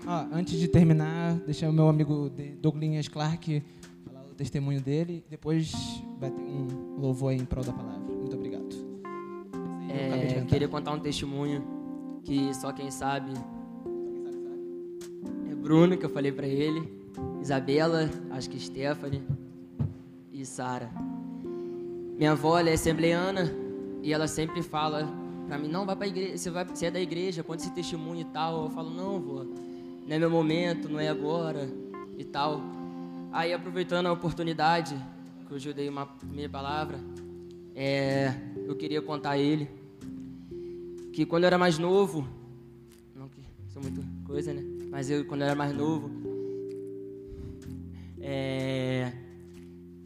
Ó, 0.05 0.27
antes 0.33 0.59
de 0.59 0.67
terminar, 0.67 1.39
deixar 1.45 1.69
o 1.69 1.73
meu 1.73 1.87
amigo 1.87 2.29
Douglas 2.61 3.07
Clark 3.07 3.63
o 4.35 4.37
testemunho 4.37 4.81
dele. 4.81 5.23
Depois 5.29 5.71
vai 6.19 6.29
ter 6.29 6.41
um 6.41 6.99
louvor 6.99 7.31
aí 7.31 7.37
em 7.37 7.45
prol 7.45 7.63
da 7.63 7.71
palavra. 7.71 8.01
Muito 8.01 8.35
obrigado. 8.35 8.75
É, 9.89 10.39
eu 10.39 10.45
queria 10.45 10.67
contar 10.67 10.91
um 10.91 10.99
testemunho 10.99 11.63
que 12.23 12.53
só 12.53 12.73
quem 12.73 12.91
sabe 12.91 13.31
é 15.49 15.55
Bruno, 15.55 15.97
que 15.97 16.05
eu 16.05 16.09
falei 16.09 16.33
para 16.33 16.45
ele, 16.45 16.91
Isabela, 17.41 18.09
acho 18.31 18.49
que 18.49 18.59
Stephanie 18.59 19.23
e 20.33 20.45
Sara. 20.45 20.91
Minha 22.17 22.33
avó 22.33 22.59
é 22.59 22.73
assembleana 22.73 23.53
e 24.03 24.11
ela 24.11 24.27
sempre 24.27 24.61
fala 24.61 25.07
para 25.47 25.57
mim, 25.57 25.67
não, 25.67 25.85
vai 25.85 25.95
para 25.95 26.07
igreja, 26.07 26.37
você, 26.37 26.49
vai, 26.49 26.65
você 26.65 26.87
é 26.87 26.91
da 26.91 26.99
igreja, 26.99 27.43
conta 27.43 27.61
esse 27.63 27.71
testemunho 27.71 28.21
e 28.21 28.25
tal. 28.25 28.65
Eu 28.65 28.69
falo, 28.71 28.89
não, 28.89 29.21
vou 29.21 29.45
não 30.07 30.15
é 30.15 30.19
meu 30.19 30.29
momento, 30.29 30.89
não 30.89 30.99
é 30.99 31.07
agora 31.07 31.69
e 32.17 32.23
tal. 32.25 32.61
Aí, 33.35 33.51
aproveitando 33.51 34.05
a 34.05 34.13
oportunidade, 34.13 34.95
que 35.45 35.51
eu 35.51 35.57
ajudei 35.57 35.89
uma 35.89 36.05
primeira 36.05 36.49
palavra, 36.49 36.97
é, 37.75 38.33
eu 38.65 38.77
queria 38.77 39.01
contar 39.01 39.31
a 39.31 39.37
ele 39.37 39.69
que 41.11 41.25
quando 41.25 41.43
eu 41.43 41.47
era 41.47 41.57
mais 41.57 41.77
novo, 41.77 42.25
não 43.13 43.27
que 43.27 43.41
isso 43.67 43.77
é 43.77 43.81
muita 43.81 44.01
coisa, 44.25 44.53
né? 44.53 44.63
Mas 44.89 45.09
eu, 45.09 45.25
quando 45.25 45.41
eu 45.41 45.47
era 45.47 45.55
mais 45.55 45.75
novo, 45.75 46.09
é, 48.21 49.11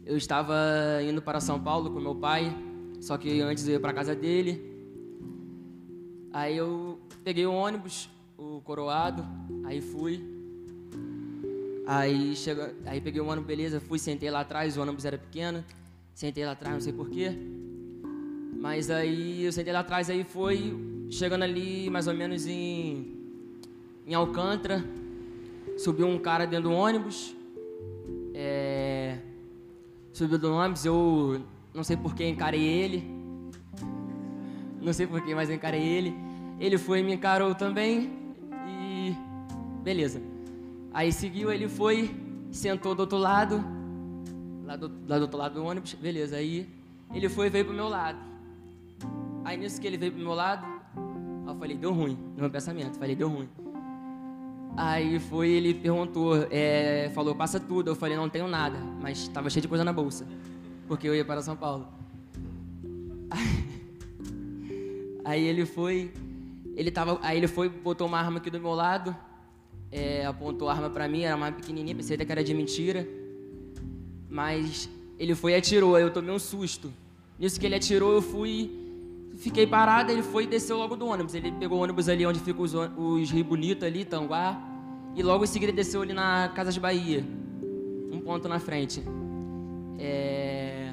eu 0.04 0.16
estava 0.16 0.56
indo 1.08 1.22
para 1.22 1.38
São 1.40 1.60
Paulo 1.60 1.88
com 1.92 2.00
meu 2.00 2.16
pai, 2.16 2.52
só 3.00 3.16
que 3.16 3.40
antes 3.42 3.64
eu 3.68 3.74
ia 3.74 3.80
para 3.80 3.92
casa 3.92 4.12
dele. 4.12 4.60
Aí 6.32 6.56
eu 6.56 6.98
peguei 7.22 7.46
o 7.46 7.52
ônibus 7.52 8.10
o 8.36 8.60
coroado, 8.62 9.24
aí 9.62 9.80
fui. 9.80 10.29
Aí, 11.92 12.36
chega, 12.36 12.72
aí 12.86 13.00
peguei 13.00 13.20
o 13.20 13.26
ônibus, 13.26 13.48
beleza, 13.48 13.80
fui, 13.80 13.98
sentei 13.98 14.30
lá 14.30 14.42
atrás, 14.42 14.76
o 14.76 14.80
ônibus 14.80 15.04
era 15.04 15.18
pequeno, 15.18 15.64
sentei 16.14 16.44
lá 16.44 16.52
atrás, 16.52 16.72
não 16.72 16.80
sei 16.80 16.92
porquê. 16.92 17.32
Mas 18.60 18.88
aí 18.92 19.44
eu 19.44 19.50
sentei 19.50 19.72
lá 19.72 19.80
atrás, 19.80 20.08
aí 20.08 20.22
foi, 20.22 20.72
chegando 21.10 21.42
ali 21.42 21.90
mais 21.90 22.06
ou 22.06 22.14
menos 22.14 22.46
em, 22.46 23.12
em 24.06 24.14
Alcântara, 24.14 24.84
subiu 25.76 26.06
um 26.06 26.16
cara 26.16 26.46
dentro 26.46 26.68
do 26.68 26.72
ônibus, 26.72 27.34
é, 28.34 29.18
subiu 30.12 30.38
do 30.38 30.52
ônibus, 30.54 30.84
eu 30.84 31.42
não 31.74 31.82
sei 31.82 31.96
porquê 31.96 32.28
encarei 32.28 32.62
ele, 32.62 33.02
não 34.80 34.92
sei 34.92 35.08
porquê, 35.08 35.34
mas 35.34 35.50
encarei 35.50 35.82
ele. 35.82 36.14
Ele 36.60 36.78
foi 36.78 37.00
e 37.00 37.02
me 37.02 37.14
encarou 37.14 37.52
também, 37.52 38.20
Beleza. 39.82 40.29
Aí 40.92 41.12
seguiu, 41.12 41.52
ele 41.52 41.68
foi, 41.68 42.10
sentou 42.50 42.94
do 42.94 43.00
outro 43.00 43.18
lado, 43.18 43.64
lá 44.64 44.76
do, 44.76 44.90
lá 45.06 45.18
do 45.18 45.22
outro 45.22 45.38
lado 45.38 45.54
do 45.54 45.64
ônibus, 45.64 45.94
beleza. 45.94 46.36
Aí 46.36 46.68
ele 47.14 47.28
foi 47.28 47.46
e 47.46 47.50
veio 47.50 47.64
pro 47.64 47.74
meu 47.74 47.88
lado. 47.88 48.18
Aí 49.44 49.56
nisso 49.56 49.80
que 49.80 49.86
ele 49.86 49.96
veio 49.96 50.12
pro 50.12 50.20
meu 50.20 50.34
lado, 50.34 50.66
eu 51.46 51.54
falei, 51.54 51.76
deu 51.76 51.92
ruim, 51.92 52.18
no 52.34 52.40
meu 52.40 52.50
pensamento, 52.50 52.98
falei, 52.98 53.14
deu 53.14 53.28
ruim. 53.28 53.48
Aí 54.76 55.18
foi, 55.18 55.48
ele 55.50 55.74
perguntou, 55.74 56.46
é, 56.50 57.10
falou, 57.14 57.34
passa 57.34 57.58
tudo. 57.58 57.90
Eu 57.90 57.96
falei, 57.96 58.16
não 58.16 58.28
tenho 58.28 58.48
nada, 58.48 58.78
mas 59.00 59.18
estava 59.18 59.50
cheio 59.50 59.62
de 59.62 59.68
coisa 59.68 59.84
na 59.84 59.92
bolsa, 59.92 60.26
porque 60.88 61.08
eu 61.08 61.14
ia 61.14 61.24
para 61.24 61.42
São 61.42 61.56
Paulo. 61.56 61.86
Aí, 63.30 63.64
aí 65.24 65.42
ele 65.44 65.66
foi, 65.66 66.12
ele 66.74 66.90
tava, 66.90 67.18
aí 67.22 67.36
ele 67.36 67.48
foi, 67.48 67.68
botou 67.68 68.06
uma 68.06 68.18
arma 68.18 68.38
aqui 68.38 68.50
do 68.50 68.60
meu 68.60 68.72
lado, 68.72 69.14
é, 69.90 70.24
apontou 70.24 70.68
a 70.68 70.72
arma 70.72 70.90
para 70.90 71.08
mim, 71.08 71.22
era 71.22 71.36
mais 71.36 71.54
pequenininha, 71.54 71.94
pensei 71.94 72.14
até 72.14 72.24
que 72.24 72.32
era 72.32 72.44
de 72.44 72.54
mentira. 72.54 73.06
Mas 74.28 74.88
ele 75.18 75.34
foi 75.34 75.52
e 75.52 75.54
atirou, 75.56 75.98
eu 75.98 76.12
tomei 76.12 76.34
um 76.34 76.38
susto. 76.38 76.92
Nisso 77.38 77.58
que 77.58 77.66
ele 77.66 77.74
atirou, 77.74 78.12
eu 78.12 78.22
fui, 78.22 78.70
fiquei 79.36 79.66
parado, 79.66 80.12
ele 80.12 80.22
foi 80.22 80.44
e 80.44 80.46
desceu 80.46 80.76
logo 80.76 80.94
do 80.94 81.06
ônibus. 81.06 81.34
Ele 81.34 81.50
pegou 81.52 81.78
o 81.78 81.82
ônibus 81.82 82.08
ali 82.08 82.24
onde 82.24 82.38
ficam 82.40 82.62
os, 82.62 82.74
os 82.74 83.30
Rio 83.30 83.44
Bonito 83.44 83.84
ali, 83.84 84.04
Tanguá, 84.04 84.62
e 85.16 85.22
logo 85.22 85.44
em 85.44 85.46
seguida 85.46 85.72
desceu 85.72 86.02
ali 86.02 86.12
na 86.12 86.50
Casa 86.54 86.70
de 86.70 86.78
Bahia, 86.78 87.24
um 88.12 88.20
ponto 88.20 88.48
na 88.48 88.58
frente. 88.58 89.02
É... 89.98 90.92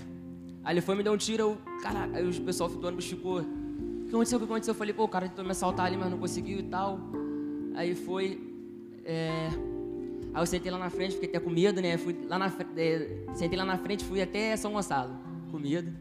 Aí 0.64 0.74
ele 0.74 0.82
foi 0.82 0.96
me 0.96 1.04
deu 1.04 1.14
um 1.14 1.18
tiro, 1.18 1.44
eu, 1.44 1.58
aí 2.14 2.28
o 2.28 2.42
pessoal 2.42 2.70
do 2.70 2.86
ônibus 2.86 3.06
ficou, 3.06 3.40
o 3.40 4.04
que 4.04 4.10
aconteceu, 4.10 4.38
o 4.38 4.40
que 4.42 4.46
aconteceu? 4.46 4.74
Eu 4.74 4.78
falei, 4.78 4.94
pô, 4.94 5.04
o 5.04 5.08
cara 5.08 5.30
tentou 5.30 5.46
me 5.46 5.52
assaltar 5.52 5.86
ali, 5.86 5.96
mas 5.96 6.10
não 6.10 6.18
conseguiu 6.18 6.60
e 6.60 6.64
tal. 6.64 7.00
Aí 7.76 7.96
foi, 7.96 8.47
é... 9.08 9.50
Aí 10.34 10.42
eu 10.42 10.46
sentei 10.46 10.72
lá 10.72 10.78
na 10.78 10.90
frente, 10.90 11.14
fiquei 11.14 11.30
até 11.30 11.40
com 11.40 11.50
medo, 11.50 11.82
né? 11.82 11.98
Fui 11.98 12.16
lá 12.28 12.38
na, 12.38 12.54
é, 12.76 13.18
sentei 13.34 13.58
lá 13.58 13.66
na 13.66 13.78
frente, 13.78 14.04
fui 14.04 14.22
até 14.22 14.56
São 14.56 14.74
Gonçalo, 14.74 15.16
com 15.50 15.58
medo. 15.58 15.92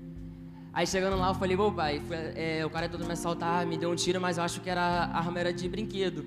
Aí 0.73 0.87
chegando 0.87 1.16
lá, 1.16 1.29
eu 1.31 1.35
falei, 1.35 1.57
ô 1.57 1.73
pai, 1.73 2.03
foi, 2.07 2.16
é, 2.35 2.66
o 2.66 2.69
cara 2.69 2.87
todo 2.87 3.07
me 3.07 3.12
assaltar, 3.12 3.66
me 3.66 3.79
deu 3.79 3.90
um 3.90 3.95
tiro, 3.95 4.21
mas 4.21 4.37
eu 4.37 4.45
acho 4.45 4.61
que 4.61 4.69
era, 4.69 4.83
a 4.83 5.19
arma 5.19 5.40
era 5.40 5.53
de 5.53 5.66
brinquedo. 5.66 6.23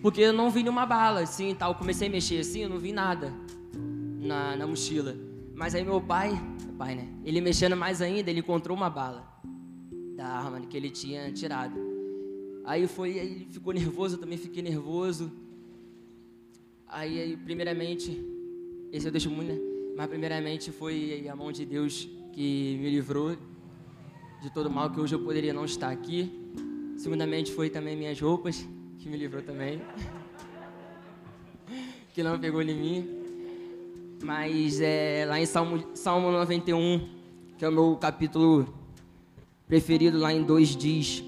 Porque 0.00 0.22
eu 0.22 0.32
não 0.32 0.50
vi 0.50 0.62
nenhuma 0.62 0.86
bala, 0.86 1.20
assim, 1.20 1.54
tal. 1.54 1.74
Comecei 1.74 2.08
a 2.08 2.10
mexer 2.10 2.40
assim, 2.40 2.60
eu 2.60 2.68
não 2.70 2.78
vi 2.78 2.92
nada 2.92 3.30
na, 4.20 4.56
na 4.56 4.66
mochila. 4.66 5.14
Mas 5.54 5.74
aí 5.74 5.84
meu 5.84 6.00
pai, 6.00 6.30
meu 6.64 6.74
pai, 6.78 6.94
né? 6.94 7.08
Ele 7.24 7.40
mexendo 7.40 7.76
mais 7.76 8.00
ainda, 8.00 8.30
ele 8.30 8.40
encontrou 8.40 8.76
uma 8.76 8.88
bala 8.88 9.26
da 10.16 10.26
arma 10.26 10.60
que 10.60 10.76
ele 10.76 10.88
tinha 10.88 11.30
tirado. 11.32 11.78
Aí 12.64 12.86
foi, 12.86 13.18
aí 13.18 13.26
ele 13.26 13.48
ficou 13.50 13.74
nervoso, 13.74 14.16
eu 14.16 14.20
também 14.20 14.38
fiquei 14.38 14.62
nervoso. 14.62 15.30
Aí, 16.94 17.36
primeiramente, 17.44 18.24
esse 18.92 19.04
eu 19.04 19.10
deixo 19.10 19.28
muito, 19.28 19.52
né? 19.52 19.58
Mas 19.96 20.06
primeiramente 20.06 20.70
foi 20.70 21.26
a 21.28 21.34
mão 21.34 21.50
de 21.50 21.64
Deus 21.66 22.08
que 22.32 22.78
me 22.80 22.88
livrou 22.88 23.36
de 24.40 24.48
todo 24.54 24.70
mal, 24.70 24.88
que 24.88 25.00
hoje 25.00 25.12
eu 25.12 25.18
poderia 25.18 25.52
não 25.52 25.64
estar 25.64 25.90
aqui. 25.90 26.30
Segundamente 26.96 27.50
foi 27.50 27.68
também 27.68 27.96
minhas 27.96 28.20
roupas, 28.20 28.64
que 29.00 29.08
me 29.08 29.16
livrou 29.16 29.42
também. 29.42 29.82
que 32.14 32.22
não 32.22 32.38
pegou 32.38 32.62
em 32.62 32.74
mim. 32.76 33.08
Mas 34.22 34.80
é, 34.80 35.24
lá 35.26 35.40
em 35.40 35.46
Salmo, 35.46 35.84
Salmo 35.94 36.30
91, 36.30 37.08
que 37.58 37.64
é 37.64 37.68
o 37.68 37.72
meu 37.72 37.96
capítulo 37.96 38.72
preferido, 39.66 40.16
lá 40.16 40.32
em 40.32 40.44
2 40.44 40.76
diz 40.76 41.24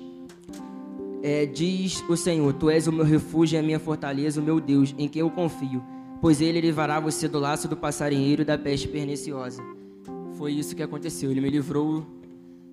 é, 1.27 1.45
diz 1.45 2.05
o 2.09 2.17
Senhor: 2.17 2.53
Tu 2.53 2.71
és 2.71 2.87
o 2.87 2.93
meu 2.93 3.05
refúgio 3.05 3.57
e 3.57 3.59
a 3.59 3.63
minha 3.63 3.81
fortaleza, 3.81 4.41
o 4.41 4.45
meu 4.45 4.61
Deus, 4.61 4.95
em 4.97 5.09
quem 5.09 5.21
eu 5.21 5.31
confio, 5.31 5.83
pois 6.21 6.41
ele 6.41 6.61
livrará 6.61 7.01
você 7.01 7.27
do 7.27 7.41
laço 7.41 7.67
do 7.67 7.77
passarinheiro 7.77 8.43
e 8.43 8.45
da 8.45 8.57
peste 8.57 8.87
perniciosa. 8.87 9.61
Foi 10.39 10.53
isso 10.53 10.77
que 10.77 10.85
aconteceu. 10.85 11.29
Ele 11.29 11.41
me 11.41 11.51
livrou 11.51 12.07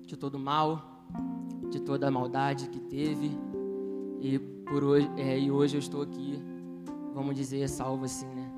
de 0.06 0.16
todo 0.16 0.38
mal, 0.38 1.04
de 1.68 1.80
toda 1.80 2.06
a 2.06 2.10
maldade 2.12 2.68
que 2.68 2.78
teve. 2.78 3.36
E, 4.20 4.38
por 4.38 4.84
hoje, 4.84 5.10
é, 5.16 5.36
e 5.36 5.50
hoje 5.50 5.74
eu 5.74 5.80
estou 5.80 6.02
aqui, 6.02 6.40
vamos 7.12 7.34
dizer, 7.34 7.68
salvo 7.68 8.04
assim, 8.04 8.26
né? 8.26 8.48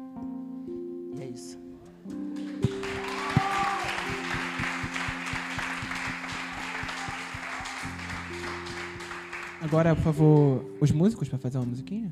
E 1.17 1.23
é 1.23 1.27
isso. 1.27 1.66
Agora, 9.67 9.97
por 9.97 10.05
favor, 10.05 10.65
os 10.81 10.93
músicos 10.93 11.29
para 11.29 11.41
fazer 11.41 11.59
uma 11.59 11.67
musiquinha. 11.67 12.09